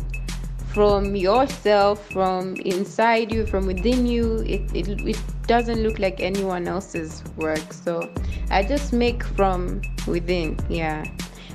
from 0.73 1.15
yourself 1.15 2.11
from 2.11 2.57
inside 2.65 3.31
you 3.31 3.47
from 3.47 3.67
within 3.67 4.07
you 4.07 4.39
it, 4.39 4.63
it 4.75 4.89
it 5.07 5.21
doesn't 5.47 5.83
look 5.83 5.99
like 5.99 6.19
anyone 6.21 6.67
else's 6.67 7.23
work. 7.37 7.73
So 7.73 8.11
i 8.51 8.63
just 8.63 8.93
make 8.93 9.23
from 9.23 9.83
within 10.07 10.59
yeah. 10.69 11.05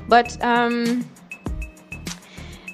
But 0.08 0.42
um 0.44 1.06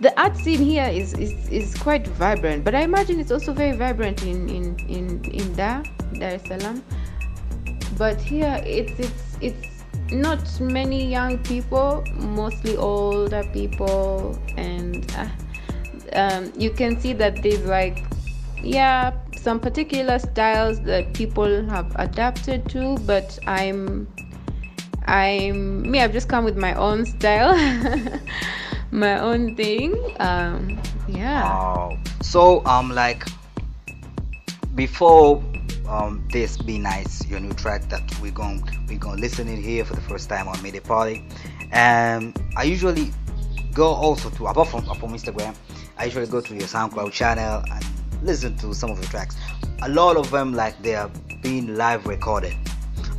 the 0.02 0.12
art 0.22 0.36
scene 0.36 0.62
here 0.62 0.90
is, 0.92 1.14
is 1.14 1.50
is 1.50 1.74
quite 1.76 2.06
vibrant 2.20 2.66
but 2.66 2.76
i 2.76 2.82
imagine 2.82 3.18
it's 3.22 3.32
also 3.32 3.54
very 3.54 3.78
vibrant 3.78 4.24
in 4.24 4.50
in 4.50 4.78
in 4.90 5.24
in 5.24 5.56
dar 5.56 5.84
dar 6.20 6.36
es 6.36 6.44
salaam. 6.44 6.84
But 7.98 8.20
here 8.20 8.62
it's 8.66 9.00
it's 9.00 9.38
it's 9.40 9.75
not 10.12 10.60
many 10.60 11.06
young 11.06 11.38
people 11.40 12.04
mostly 12.16 12.78
older 12.78 13.44
people 13.54 14.40
and 14.58 15.12
uh, 15.18 15.28
um, 16.14 16.52
you 16.58 16.70
can 16.70 17.00
see 17.00 17.14
that 17.14 17.42
there's 17.42 17.66
like 17.66 18.04
yeah 18.62 19.12
some 19.36 19.60
particular 19.60 20.18
styles 20.20 20.82
that 20.82 21.14
people 21.14 21.66
have 21.66 21.92
adapted 21.98 22.68
to 22.70 22.98
but 23.06 23.38
i'm 23.48 24.08
i'm 25.06 25.82
me 25.90 26.00
i've 26.00 26.14
just 26.14 26.30
come 26.30 26.44
with 26.44 26.58
my 26.58 26.74
own 26.76 27.06
style 27.06 27.54
my 28.92 29.20
own 29.20 29.56
thing 29.56 29.94
um 30.20 30.80
yeah 31.08 31.44
Wow. 31.44 31.98
So 32.22 32.66
um 32.66 32.90
like 32.90 33.26
before 34.74 35.44
um 35.88 36.28
this 36.32 36.58
be 36.58 36.78
nice 36.78 37.26
your 37.28 37.40
new 37.40 37.54
track 37.54 37.88
that 37.90 38.04
we're 38.22 38.32
going 38.32 38.62
we're 38.88 38.98
going 38.98 39.16
to 39.16 39.22
listen 39.22 39.48
in 39.48 39.62
here 39.62 39.86
for 39.86 39.96
the 39.96 40.02
first 40.02 40.30
time 40.30 40.48
on 40.48 40.62
Midday 40.62 40.80
Party. 40.80 41.26
Um 41.72 42.34
I 42.56 42.64
usually 42.64 43.12
go 43.74 43.88
also 43.88 44.30
to 44.32 44.48
apart 44.48 44.70
from 44.70 44.84
from 44.86 45.14
Instagram, 45.14 45.56
I 45.98 46.06
usually 46.06 46.28
go 46.28 46.42
to 46.42 46.54
your 46.54 46.68
SoundCloud 46.68 47.12
channel 47.12 47.64
and 47.72 47.86
listen 48.24 48.58
to 48.58 48.74
some 48.74 48.90
of 48.92 49.00
the 49.02 49.08
tracks. 49.08 49.36
A 49.82 49.90
lot 49.90 50.18
of 50.18 50.32
them 50.32 50.54
like 50.54 50.82
they 50.82 50.96
are 50.96 51.12
being 51.42 51.76
live 51.76 52.06
recorded. 52.06 52.56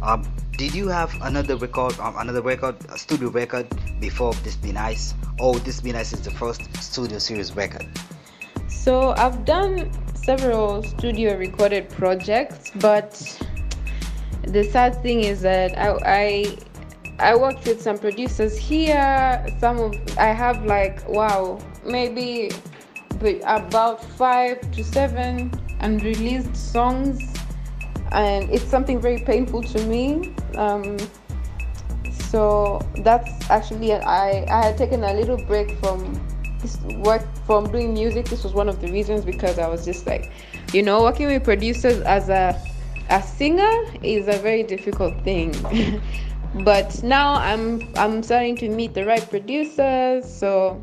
Um 0.03 0.27
did 0.57 0.75
you 0.75 0.89
have 0.89 1.13
another 1.21 1.55
record 1.57 1.99
um, 2.01 2.15
another 2.17 2.41
record 2.41 2.77
a 2.89 2.99
studio 2.99 3.29
record 3.29 3.67
before 4.01 4.33
this 4.43 4.57
be 4.57 4.73
nice 4.73 5.15
or 5.39 5.59
this 5.61 5.81
be 5.83 5.93
nice 5.93 6.15
is 6.15 6.23
the 6.23 6.31
first 6.31 6.63
studio 6.83 7.19
series 7.19 7.55
record 7.55 7.87
So 8.69 9.11
I've 9.19 9.45
done 9.45 9.91
several 10.27 10.83
studio 10.83 11.39
recorded 11.39 11.89
projects, 11.89 12.73
but 12.81 13.15
the 14.43 14.65
sad 14.65 15.01
thing 15.01 15.23
is 15.23 15.41
that 15.43 15.79
I 15.79 15.95
I, 16.03 17.31
I 17.31 17.37
worked 17.37 17.65
with 17.65 17.81
some 17.81 17.97
producers 17.97 18.59
here. 18.59 19.47
Some 19.61 19.79
of 19.79 19.95
I 20.19 20.35
have 20.35 20.67
like 20.67 21.09
wow 21.09 21.61
maybe 21.85 22.51
about 23.47 24.03
five 24.19 24.59
to 24.73 24.83
seven 24.83 25.55
unreleased 25.79 26.57
songs, 26.57 27.23
and 28.11 28.51
it's 28.51 28.67
something 28.67 29.01
very 29.01 29.23
painful 29.23 29.63
to 29.63 29.79
me. 29.87 30.35
Um, 30.57 30.99
so 32.11 32.83
that's 33.05 33.31
actually 33.49 33.95
I 33.95 34.43
I 34.51 34.67
had 34.67 34.77
taken 34.77 35.05
a 35.05 35.15
little 35.15 35.39
break 35.47 35.79
from 35.79 36.19
work 37.05 37.23
from 37.47 37.71
doing 37.71 37.95
music 37.95 38.27
this 38.27 38.43
was 38.45 38.53
one 38.53 38.69
of 38.69 38.81
the 38.81 38.91
reasons 38.93 39.25
because 39.25 39.59
i 39.59 39.69
was 39.69 39.85
just 39.85 40.07
like 40.07 40.33
you 40.73 40.83
know 40.83 41.03
working 41.03 41.27
with 41.27 41.45
producers 41.45 42.01
as 42.03 42.29
a 42.29 42.61
a 43.11 43.23
singer 43.23 43.85
is 44.03 44.27
a 44.29 44.39
very 44.39 44.63
difficult 44.63 45.15
thing. 45.23 45.55
But 46.65 47.03
now 47.03 47.35
i'm 47.35 47.93
i'm 47.97 48.23
starting 48.23 48.57
to 48.57 48.69
meet 48.71 48.95
the 48.95 49.05
right 49.05 49.29
producers 49.29 50.25
so 50.25 50.81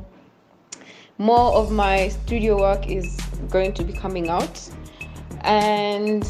more 1.18 1.54
of 1.56 1.72
my 1.72 2.10
studio 2.10 2.60
work 2.60 2.88
is 2.88 3.18
going 3.50 3.74
to 3.74 3.84
be 3.84 3.94
coming 3.94 4.30
out. 4.30 4.60
And 5.42 6.24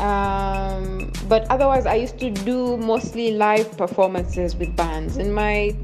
um, 0.00 1.12
but 1.28 1.46
otherwise 1.50 1.86
i 1.86 1.94
used 1.94 2.18
to 2.18 2.30
do 2.30 2.76
mostly 2.76 3.30
live 3.30 3.74
performances 3.78 4.54
with 4.54 4.76
bands. 4.76 5.16
In 5.16 5.32
my 5.32 5.74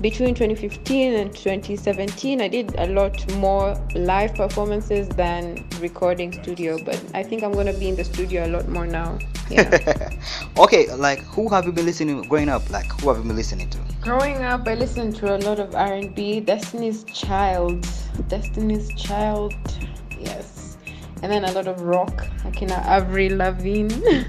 between 0.00 0.34
2015 0.34 1.14
and 1.14 1.30
2017 1.32 2.40
i 2.40 2.48
did 2.48 2.74
a 2.78 2.86
lot 2.86 3.32
more 3.34 3.74
live 3.94 4.34
performances 4.34 5.08
than 5.10 5.66
recording 5.80 6.32
studio 6.32 6.78
but 6.84 7.02
i 7.14 7.22
think 7.22 7.42
i'm 7.42 7.52
to 7.52 7.72
be 7.74 7.88
in 7.88 7.96
the 7.96 8.04
studio 8.04 8.46
a 8.46 8.48
lot 8.48 8.68
more 8.68 8.86
now. 8.86 9.18
Yeah. 9.50 10.10
Okay 10.56 10.92
like 10.94 11.20
who 11.24 11.48
have 11.48 11.64
you 11.64 11.72
been 11.72 11.84
listening 11.84 12.22
growing 12.28 12.48
up 12.48 12.68
like 12.70 12.86
who 13.00 13.08
have 13.08 13.18
you 13.18 13.24
been 13.24 13.36
listening 13.36 13.68
to? 13.70 13.78
Growing 14.00 14.42
up 14.42 14.66
i 14.66 14.74
listened 14.74 15.16
to 15.16 15.36
a 15.36 15.38
lot 15.38 15.58
of 15.58 15.74
r&b 15.74 16.40
destiny's 16.40 17.04
child. 17.04 17.86
Destiny's 18.28 18.88
child 18.94 19.54
yes. 20.18 20.78
And 21.22 21.30
then 21.30 21.44
a 21.44 21.52
lot 21.52 21.66
of 21.66 21.82
rock 21.82 22.26
like 22.44 22.62
know 22.62 22.74
avril 22.76 23.36
lavigne 23.36 24.24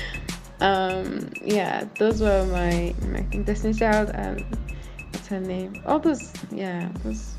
um 0.60 1.30
yeah 1.42 1.84
those 1.98 2.20
were 2.20 2.44
my 2.46 2.94
my 3.08 3.20
destiny's 3.42 3.78
child 3.78 4.10
and 4.14 4.44
what's 5.30 5.46
her 5.46 5.52
name. 5.54 5.82
All 5.86 5.98
those 5.98 6.32
yeah 6.50 6.88
those 7.04 7.34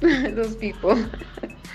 those 0.00 0.56
people. 0.56 1.04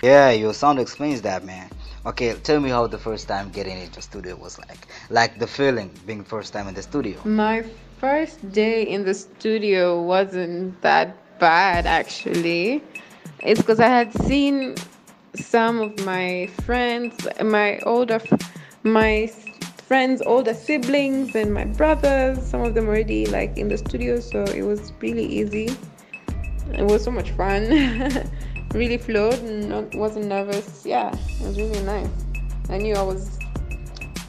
Yeah 0.02 0.32
your 0.32 0.54
sound 0.54 0.80
explains 0.80 1.22
that 1.24 1.44
man. 1.44 1.70
Okay 2.06 2.34
tell 2.36 2.60
me 2.62 2.70
how 2.70 2.88
the 2.88 2.98
first 2.98 3.28
time 3.28 3.50
getting 3.50 3.78
into 3.78 4.02
studio 4.02 4.36
was 4.36 4.58
like. 4.60 4.88
Like 5.10 5.40
the 5.40 5.48
feeling 5.48 5.92
being 6.06 6.24
first 6.24 6.54
time 6.54 6.68
in 6.68 6.74
the 6.74 6.82
studio. 6.82 7.20
My 7.26 7.66
first 8.00 8.50
day 8.52 8.84
in 8.84 9.04
the 9.04 9.14
studio 9.14 10.02
wasn't 10.02 10.82
that 10.82 11.18
bad 11.40 11.86
actually. 11.86 12.82
It's 13.42 13.62
because 13.62 13.80
I 13.82 13.88
had 13.88 14.14
seen 14.26 14.76
some 15.36 15.82
of 15.82 16.06
my 16.06 16.48
friends, 16.66 17.28
my 17.44 17.80
older, 17.80 18.20
my 18.84 19.30
friends' 19.90 20.22
older 20.22 20.54
siblings 20.54 21.36
and 21.36 21.54
my 21.54 21.66
brothers. 21.66 22.42
Some 22.46 22.62
of 22.62 22.76
them 22.76 22.88
already 22.88 23.26
like 23.26 23.58
in 23.58 23.68
the 23.68 23.78
studio, 23.78 24.22
so 24.22 24.44
it 24.44 24.62
was 24.62 24.94
really 25.02 25.26
easy. 25.26 25.70
It 26.72 26.86
was 26.86 27.04
so 27.04 27.12
much 27.12 27.32
fun. 27.32 27.68
really 28.74 29.00
flowed 29.00 29.40
and 29.42 29.68
not, 29.68 29.96
wasn't 29.96 30.28
nervous. 30.28 30.86
Yeah, 30.86 31.10
it 31.12 31.42
was 31.42 31.58
really 31.58 31.82
nice. 31.82 32.08
I 32.70 32.78
knew 32.78 32.94
I 32.94 33.02
was 33.02 33.40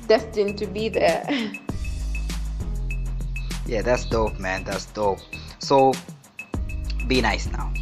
destined 0.08 0.56
to 0.58 0.66
be 0.66 0.88
there. 0.88 1.24
yeah 3.70 3.82
that's 3.82 4.04
dope 4.06 4.36
man 4.40 4.64
that's 4.64 4.86
dope 4.86 5.20
so 5.60 5.92
be 7.06 7.20
nice 7.20 7.46
now 7.52 7.72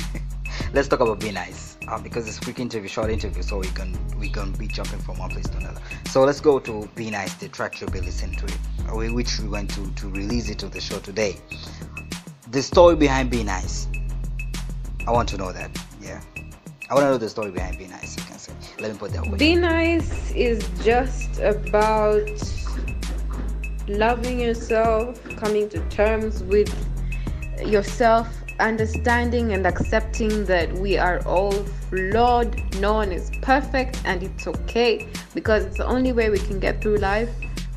let's 0.72 0.86
talk 0.86 1.00
about 1.00 1.18
be 1.18 1.32
nice 1.32 1.63
uh, 1.88 1.98
because 1.98 2.26
it's 2.28 2.38
quick 2.38 2.58
interview 2.58 2.88
short 2.88 3.10
interview 3.10 3.42
so 3.42 3.58
we 3.58 3.68
can 3.68 3.96
we 4.18 4.28
can 4.28 4.52
be 4.52 4.66
jumping 4.66 4.98
from 5.00 5.18
one 5.18 5.30
place 5.30 5.48
to 5.48 5.56
another 5.58 5.80
so 6.06 6.22
let's 6.22 6.40
go 6.40 6.58
to 6.58 6.88
be 6.94 7.10
nice 7.10 7.34
the 7.34 7.48
track 7.48 7.80
you'll 7.80 7.90
be 7.90 8.00
listening 8.00 8.36
to 8.36 8.44
it 8.46 8.58
which 8.94 9.40
we're 9.40 9.50
going 9.50 9.66
to, 9.66 9.90
to 9.92 10.08
release 10.10 10.48
it 10.48 10.58
to 10.58 10.68
the 10.68 10.80
show 10.80 10.98
today. 10.98 11.36
The 12.50 12.62
story 12.62 12.96
behind 12.96 13.30
Be 13.30 13.42
Nice. 13.42 13.88
I 15.06 15.10
want 15.10 15.28
to 15.30 15.36
know 15.36 15.52
that. 15.52 15.70
Yeah. 16.00 16.20
I 16.90 16.94
want 16.94 17.04
to 17.04 17.10
know 17.10 17.18
the 17.18 17.28
story 17.28 17.50
behind 17.50 17.78
Be 17.78 17.86
Nice, 17.86 18.16
you 18.16 18.22
can 18.24 18.38
say. 18.38 18.52
Let 18.78 18.92
me 18.92 18.98
put 18.98 19.12
that 19.12 19.26
way. 19.26 19.36
Be 19.36 19.56
nice 19.56 20.30
is 20.32 20.68
just 20.84 21.40
about 21.40 22.28
loving 23.88 24.40
yourself, 24.40 25.22
coming 25.36 25.68
to 25.70 25.80
terms 25.88 26.42
with 26.44 26.72
yourself, 27.64 28.28
understanding 28.60 29.52
and 29.52 29.66
accepting 29.66 30.44
that 30.46 30.72
we 30.72 30.96
are 30.98 31.24
all 31.26 31.52
flawed. 31.52 32.60
No 32.80 32.94
one 32.94 33.12
is 33.12 33.30
perfect, 33.42 34.00
and 34.04 34.22
it's 34.22 34.46
okay 34.46 35.08
because 35.34 35.64
it's 35.64 35.78
the 35.78 35.86
only 35.86 36.12
way 36.12 36.30
we 36.30 36.38
can 36.38 36.58
get 36.60 36.80
through 36.80 36.96
life 36.96 37.30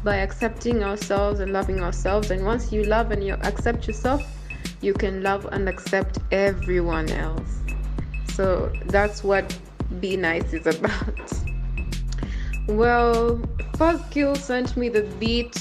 by 0.04 0.18
accepting 0.18 0.84
ourselves 0.84 1.40
and 1.40 1.52
loving 1.52 1.82
ourselves. 1.82 2.32
And 2.32 2.46
once 2.46 2.72
you 2.72 2.84
love 2.84 3.12
and 3.12 3.24
you 3.24 3.34
accept 3.42 3.88
yourself, 3.88 4.24
you 4.82 4.94
can 4.94 5.24
love 5.24 5.48
and 5.52 5.68
accept 5.68 6.20
everyone 6.32 7.10
else. 7.10 7.60
So 8.34 8.72
that's 8.86 9.24
what 9.24 9.58
Be 10.00 10.16
Nice 10.16 10.54
is 10.54 10.68
about. 10.68 11.32
Well, 12.68 13.38
Fuzzkill 13.74 14.38
sent 14.38 14.76
me 14.78 14.90
the 14.90 15.04
beat. 15.20 15.58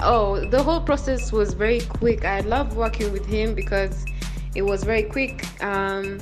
Oh, 0.00 0.48
the 0.48 0.62
whole 0.62 0.80
process 0.80 1.30
was 1.32 1.54
very 1.54 1.80
quick. 1.80 2.24
I 2.24 2.40
love 2.40 2.76
working 2.76 3.12
with 3.12 3.26
him 3.26 3.54
because 3.54 4.04
it 4.58 4.64
was 4.66 4.82
very 4.82 5.04
quick. 5.04 5.46
Um, 5.62 6.18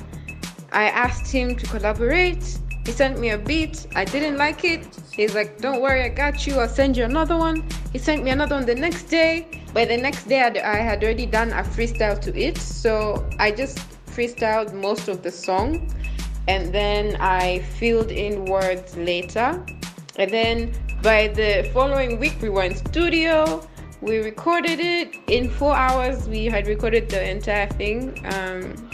I 0.71 0.85
asked 0.89 1.31
him 1.31 1.55
to 1.55 1.65
collaborate. 1.65 2.43
He 2.85 2.91
sent 2.91 3.19
me 3.19 3.31
a 3.31 3.37
beat. 3.37 3.87
I 3.95 4.05
didn't 4.05 4.37
like 4.37 4.63
it. 4.63 4.81
He's 5.11 5.33
like, 5.33 5.57
"Don't 5.59 5.81
worry, 5.81 6.03
I 6.03 6.09
got 6.09 6.45
you. 6.45 6.53
I'll 6.59 6.75
send 6.81 6.95
you 6.95 7.03
another 7.03 7.35
one." 7.35 7.57
He 7.93 7.97
sent 7.97 8.23
me 8.23 8.29
another 8.29 8.55
one 8.55 8.65
the 8.65 8.75
next 8.75 9.03
day. 9.19 9.31
By 9.73 9.85
the 9.85 9.97
next 9.97 10.23
day, 10.29 10.41
I 10.75 10.77
had 10.89 11.03
already 11.03 11.25
done 11.25 11.49
a 11.61 11.63
freestyle 11.73 12.17
to 12.25 12.31
it, 12.47 12.57
so 12.57 13.27
I 13.39 13.49
just 13.51 13.77
freestyled 14.13 14.71
most 14.87 15.07
of 15.07 15.17
the 15.23 15.31
song, 15.31 15.67
and 16.47 16.71
then 16.71 17.17
I 17.19 17.59
filled 17.79 18.11
in 18.11 18.45
words 18.45 18.95
later. 18.95 19.47
And 20.21 20.29
then 20.31 20.55
by 21.01 21.27
the 21.39 21.69
following 21.73 22.19
week, 22.19 22.37
we 22.41 22.49
were 22.49 22.65
in 22.69 22.75
studio. 22.75 23.67
We 24.01 24.19
recorded 24.19 24.79
it 24.79 25.15
in 25.27 25.49
four 25.49 25.75
hours. 25.75 26.27
We 26.29 26.45
had 26.45 26.67
recorded 26.67 27.09
the 27.09 27.29
entire 27.29 27.67
thing. 27.67 28.23
Um, 28.25 28.89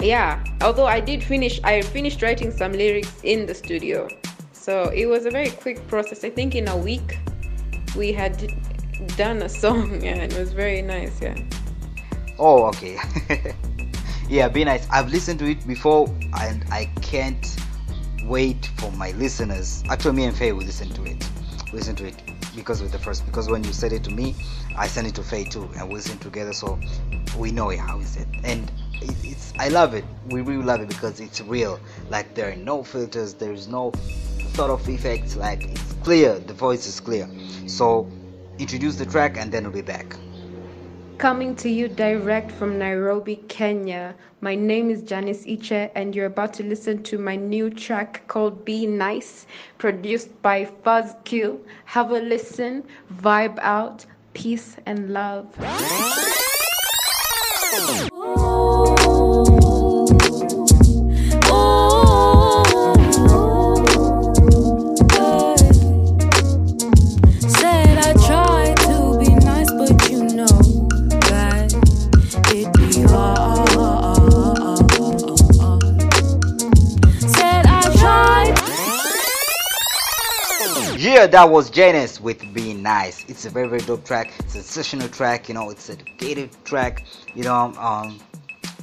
yeah, 0.00 0.42
although 0.62 0.86
I 0.86 1.00
did 1.00 1.22
finish, 1.22 1.60
I 1.64 1.82
finished 1.82 2.22
writing 2.22 2.50
some 2.50 2.72
lyrics 2.72 3.12
in 3.22 3.44
the 3.44 3.54
studio. 3.54 4.08
So 4.52 4.84
it 4.84 5.04
was 5.04 5.26
a 5.26 5.30
very 5.30 5.50
quick 5.50 5.86
process. 5.86 6.24
I 6.24 6.30
think 6.30 6.54
in 6.54 6.68
a 6.68 6.76
week, 6.76 7.18
we 7.94 8.10
had 8.10 8.52
done 9.16 9.42
a 9.42 9.48
song. 9.48 10.02
Yeah, 10.02 10.16
it 10.16 10.38
was 10.38 10.52
very 10.52 10.80
nice. 10.80 11.20
Yeah. 11.20 11.36
Oh, 12.38 12.64
okay. 12.68 12.98
yeah, 14.28 14.48
be 14.48 14.64
nice. 14.64 14.88
I've 14.90 15.10
listened 15.10 15.40
to 15.40 15.50
it 15.50 15.66
before, 15.66 16.08
and 16.40 16.64
I 16.70 16.86
can't 17.02 17.54
wait 18.24 18.70
for 18.78 18.90
my 18.92 19.10
listeners. 19.12 19.84
Actually, 19.90 20.16
me 20.16 20.24
and 20.24 20.36
Faye 20.36 20.52
will 20.52 20.64
listen 20.64 20.88
to 20.88 21.04
it. 21.04 21.28
Listen 21.72 21.94
to 21.96 22.06
it 22.06 22.43
because 22.54 22.82
with 22.82 22.92
the 22.92 22.98
first. 22.98 23.24
Because 23.26 23.48
when 23.48 23.64
you 23.64 23.72
said 23.72 23.92
it 23.92 24.04
to 24.04 24.10
me, 24.10 24.34
I 24.76 24.86
sent 24.86 25.06
it 25.06 25.14
to 25.16 25.22
Faye 25.22 25.44
too, 25.44 25.68
and 25.76 25.88
we 25.88 25.94
listen 25.94 26.18
together, 26.18 26.52
so 26.52 26.78
we 27.38 27.50
know 27.50 27.70
it, 27.70 27.78
how 27.78 28.00
is 28.00 28.16
it. 28.16 28.28
And 28.44 28.70
it, 28.94 29.14
it's 29.22 29.52
I 29.58 29.68
love 29.68 29.94
it. 29.94 30.04
We 30.30 30.40
really 30.40 30.62
love 30.62 30.80
it 30.80 30.88
because 30.88 31.20
it's 31.20 31.40
real. 31.40 31.78
Like 32.10 32.34
there 32.34 32.52
are 32.52 32.56
no 32.56 32.82
filters. 32.82 33.34
There 33.34 33.52
is 33.52 33.68
no 33.68 33.92
sort 34.54 34.70
of 34.70 34.88
effects. 34.88 35.36
Like 35.36 35.64
it's 35.64 35.92
clear. 36.02 36.38
The 36.38 36.54
voice 36.54 36.86
is 36.86 37.00
clear. 37.00 37.28
So 37.66 38.10
introduce 38.58 38.96
the 38.96 39.06
track, 39.06 39.36
and 39.36 39.52
then 39.52 39.64
we'll 39.64 39.72
be 39.72 39.82
back. 39.82 40.16
Coming 41.18 41.54
to 41.56 41.70
you 41.70 41.88
direct 41.88 42.50
from 42.50 42.78
Nairobi, 42.78 43.36
Kenya. 43.48 44.14
My 44.40 44.54
name 44.54 44.90
is 44.90 45.02
Janice 45.02 45.44
Iche, 45.46 45.90
and 45.94 46.14
you're 46.14 46.26
about 46.26 46.52
to 46.54 46.62
listen 46.64 47.02
to 47.04 47.18
my 47.18 47.36
new 47.36 47.70
track 47.70 48.26
called 48.26 48.64
Be 48.64 48.86
Nice, 48.86 49.46
produced 49.78 50.42
by 50.42 50.66
Fuzzkill. 50.84 51.60
Have 51.86 52.10
a 52.10 52.20
listen, 52.20 52.84
vibe 53.22 53.58
out, 53.60 54.04
peace 54.34 54.76
and 54.86 55.12
love. 55.12 55.46
Yeah, 81.24 81.30
that 81.30 81.48
was 81.48 81.70
Janice 81.70 82.20
with 82.20 82.52
Being 82.52 82.82
Nice. 82.82 83.24
It's 83.28 83.46
a 83.46 83.48
very, 83.48 83.66
very 83.66 83.80
dope 83.80 84.04
track. 84.04 84.30
Sessional 84.46 85.08
track, 85.08 85.48
you 85.48 85.54
know, 85.54 85.70
it's 85.70 85.88
a 85.88 85.92
educative 85.94 86.62
track, 86.64 87.06
you 87.34 87.42
know. 87.42 87.72
Um, 87.78 88.20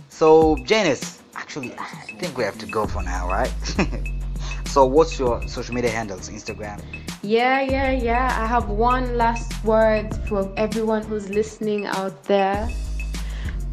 so, 0.09 0.55
Janice, 0.65 1.21
actually, 1.35 1.71
I 1.77 1.85
think 2.17 2.35
we 2.35 2.43
have 2.43 2.57
to 2.57 2.65
go 2.65 2.87
for 2.87 3.03
now, 3.03 3.27
right? 3.27 3.53
so, 4.65 4.85
what's 4.85 5.19
your 5.19 5.47
social 5.47 5.75
media 5.75 5.91
handles? 5.91 6.29
Instagram? 6.31 6.83
Yeah, 7.21 7.61
yeah, 7.61 7.91
yeah. 7.91 8.35
I 8.41 8.47
have 8.47 8.69
one 8.69 9.15
last 9.15 9.63
word 9.63 10.09
for 10.27 10.51
everyone 10.57 11.03
who's 11.03 11.29
listening 11.29 11.85
out 11.85 12.23
there. 12.23 12.67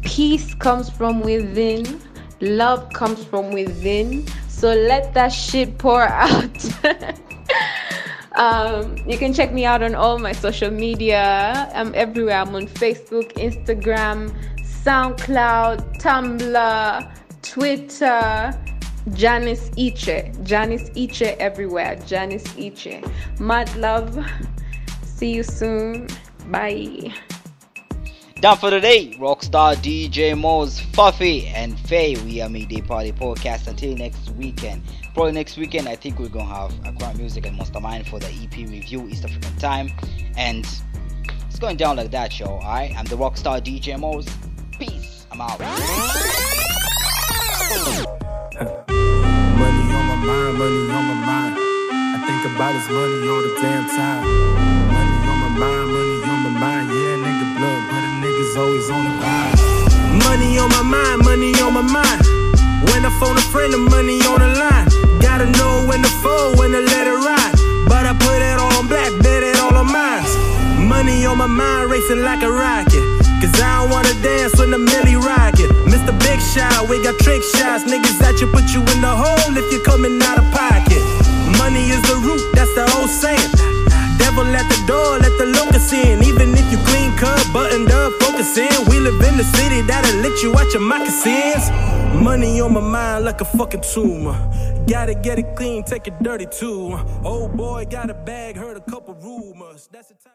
Peace 0.03 0.53
comes 0.53 0.91
from 0.91 1.21
within, 1.21 1.99
love 2.39 2.93
comes 2.93 3.25
from 3.25 3.49
within. 3.49 4.27
So 4.47 4.75
let 4.75 5.15
that 5.15 5.29
shit 5.29 5.79
pour 5.79 6.03
out. 6.03 6.69
um, 8.35 8.97
you 9.07 9.17
can 9.17 9.33
check 9.33 9.51
me 9.53 9.65
out 9.65 9.81
on 9.81 9.95
all 9.95 10.19
my 10.19 10.31
social 10.31 10.71
media. 10.71 11.69
I'm 11.73 11.93
everywhere. 11.95 12.35
I'm 12.35 12.55
on 12.55 12.67
Facebook, 12.67 13.33
Instagram, 13.33 14.33
SoundCloud, 14.61 16.01
Tumblr, 16.01 17.41
Twitter. 17.41 18.59
Janice 19.13 19.69
Iche. 19.71 20.43
Janice 20.43 20.89
Iche 20.91 21.35
everywhere. 21.37 21.95
Janice 22.05 22.47
Iche. 22.57 23.01
Mad 23.39 23.73
love. 23.75 24.23
See 25.03 25.33
you 25.33 25.43
soon. 25.43 26.07
Bye. 26.49 27.13
Done 28.41 28.57
for 28.57 28.69
the 28.69 28.79
day. 28.79 29.15
Rockstar 29.19 29.75
DJ 29.75 30.33
Moz, 30.33 30.79
Fuffy, 30.93 31.47
and 31.47 31.77
Faye. 31.77 32.15
We 32.23 32.39
are 32.41 32.49
Midday 32.49 32.81
Party 32.81 33.11
Podcast. 33.11 33.67
Until 33.67 33.95
next 33.95 34.29
weekend. 34.31 34.81
Probably 35.19 35.33
next 35.33 35.57
weekend, 35.57 35.89
I 35.89 35.97
think 35.97 36.17
we're 36.17 36.29
gonna 36.29 36.45
have 36.45 36.71
Aqua 36.85 37.13
Music 37.17 37.45
and 37.45 37.57
Monster 37.57 37.81
Mind 37.81 38.07
for 38.07 38.19
the 38.19 38.27
EP 38.27 38.55
review, 38.55 39.05
East 39.09 39.25
African 39.25 39.53
time. 39.57 39.91
And 40.37 40.65
it's 41.49 41.59
going 41.59 41.75
down 41.75 41.97
like 41.97 42.09
that, 42.11 42.39
yo. 42.39 42.45
Alright? 42.45 42.97
I'm 42.97 43.03
the 43.03 43.17
Rockstar 43.17 43.59
DJ 43.59 43.99
Moz. 43.99 44.31
Peace. 44.79 45.27
I'm 45.29 45.41
out. 45.41 45.59
Money 45.59 45.75
on 49.91 50.05
my 50.07 50.15
mind, 50.23 50.57
money 50.57 50.87
on 50.87 51.03
my 51.03 51.19
mind. 51.27 51.55
I 51.59 52.23
think 52.23 52.55
about 52.55 52.71
this 52.71 52.87
money 52.87 53.27
all 53.27 53.41
the 53.43 53.59
damn 53.59 53.89
time. 53.91 54.23
Money 54.23 55.19
on 55.27 55.37
my 55.43 55.49
mind, 55.59 55.87
money 55.99 56.23
on 56.31 56.39
my 56.47 56.51
mind. 56.63 56.87
Yeah, 56.95 57.19
nigga 57.19 57.59
blood, 57.59 57.81
but 57.91 58.07
a 58.07 58.11
nigga's 58.23 58.55
always 58.55 58.89
on 58.89 59.03
the 59.03 59.11
rise. 59.19 59.59
Money 60.23 60.57
on 60.59 60.69
my 60.69 60.81
mind, 60.81 61.25
money 61.25 61.51
on 61.59 61.73
my 61.73 61.81
mind. 61.81 62.23
When 62.87 63.03
I 63.03 63.11
phone 63.19 63.35
a 63.35 63.41
friend, 63.51 63.73
the 63.73 63.77
money 63.79 64.21
on 64.21 64.39
the 64.39 64.47
line. 64.57 64.88
Gotta 65.39 65.55
know 65.55 65.87
when 65.87 66.03
to 66.03 66.09
fold, 66.19 66.59
when 66.59 66.71
to 66.75 66.81
let 66.83 67.07
it 67.07 67.15
ride. 67.15 67.55
But 67.87 68.03
I 68.03 68.11
put 68.11 68.43
it 68.43 68.59
all 68.59 68.75
on 68.75 68.91
black, 68.91 69.07
bet 69.23 69.39
it 69.41 69.55
all 69.55 69.71
on 69.71 69.87
mine. 69.87 70.27
Money 70.83 71.25
on 71.25 71.37
my 71.37 71.47
mind, 71.47 71.89
racing 71.89 72.23
like 72.27 72.43
a 72.43 72.51
rocket. 72.51 72.99
Cause 73.39 73.55
I 73.55 73.79
don't 73.79 73.89
wanna 73.89 74.11
dance 74.19 74.59
when 74.59 74.71
the 74.71 74.77
millie 74.77 75.15
rocket. 75.15 75.71
Mr. 75.87 76.11
Big 76.19 76.43
Shot, 76.43 76.89
we 76.91 77.01
got 77.01 77.15
trick 77.23 77.39
shots. 77.55 77.87
Niggas 77.87 78.19
that 78.19 78.43
you 78.43 78.51
put 78.51 78.67
you 78.75 78.83
in 78.91 78.99
the 78.99 79.15
hole 79.15 79.55
if 79.55 79.63
you're 79.71 79.79
coming 79.79 80.19
out 80.27 80.43
of 80.43 80.43
pocket. 80.51 80.99
Money 81.55 81.87
is 81.87 82.03
the 82.03 82.19
root, 82.19 82.43
that's 82.51 82.75
the 82.75 82.83
old 82.99 83.07
saying. 83.07 83.39
Devil 84.19 84.43
at 84.43 84.67
the 84.67 84.83
door, 84.91 85.23
let 85.23 85.31
the 85.39 85.55
locusts 85.55 85.93
in. 85.95 86.19
Even 86.19 86.51
if 86.51 86.67
you 86.67 86.83
clean 86.83 87.15
cut, 87.15 87.39
buttoned 87.55 87.87
up, 87.95 88.11
focusing. 88.19 88.75
We 88.91 88.99
live 88.99 89.23
in 89.23 89.39
the 89.39 89.47
city 89.55 89.87
that'll 89.87 90.19
let 90.19 90.43
you 90.43 90.51
out 90.59 90.67
your 90.75 90.83
moccasins. 90.83 91.71
Money 92.13 92.59
on 92.61 92.73
my 92.73 92.81
mind 92.81 93.25
like 93.25 93.41
a 93.41 93.45
fucking 93.45 93.81
tumor. 93.81 94.35
Gotta 94.87 95.13
get 95.15 95.39
it 95.39 95.55
clean, 95.55 95.83
take 95.83 96.07
it 96.07 96.21
dirty 96.21 96.47
too. 96.47 96.97
Old 97.23 97.55
boy 97.55 97.85
got 97.85 98.09
a 98.09 98.13
bag, 98.13 98.55
heard 98.57 98.77
a 98.77 98.81
couple 98.81 99.13
rumors. 99.15 99.87
That's 99.91 100.09
the 100.09 100.15
time. 100.15 100.33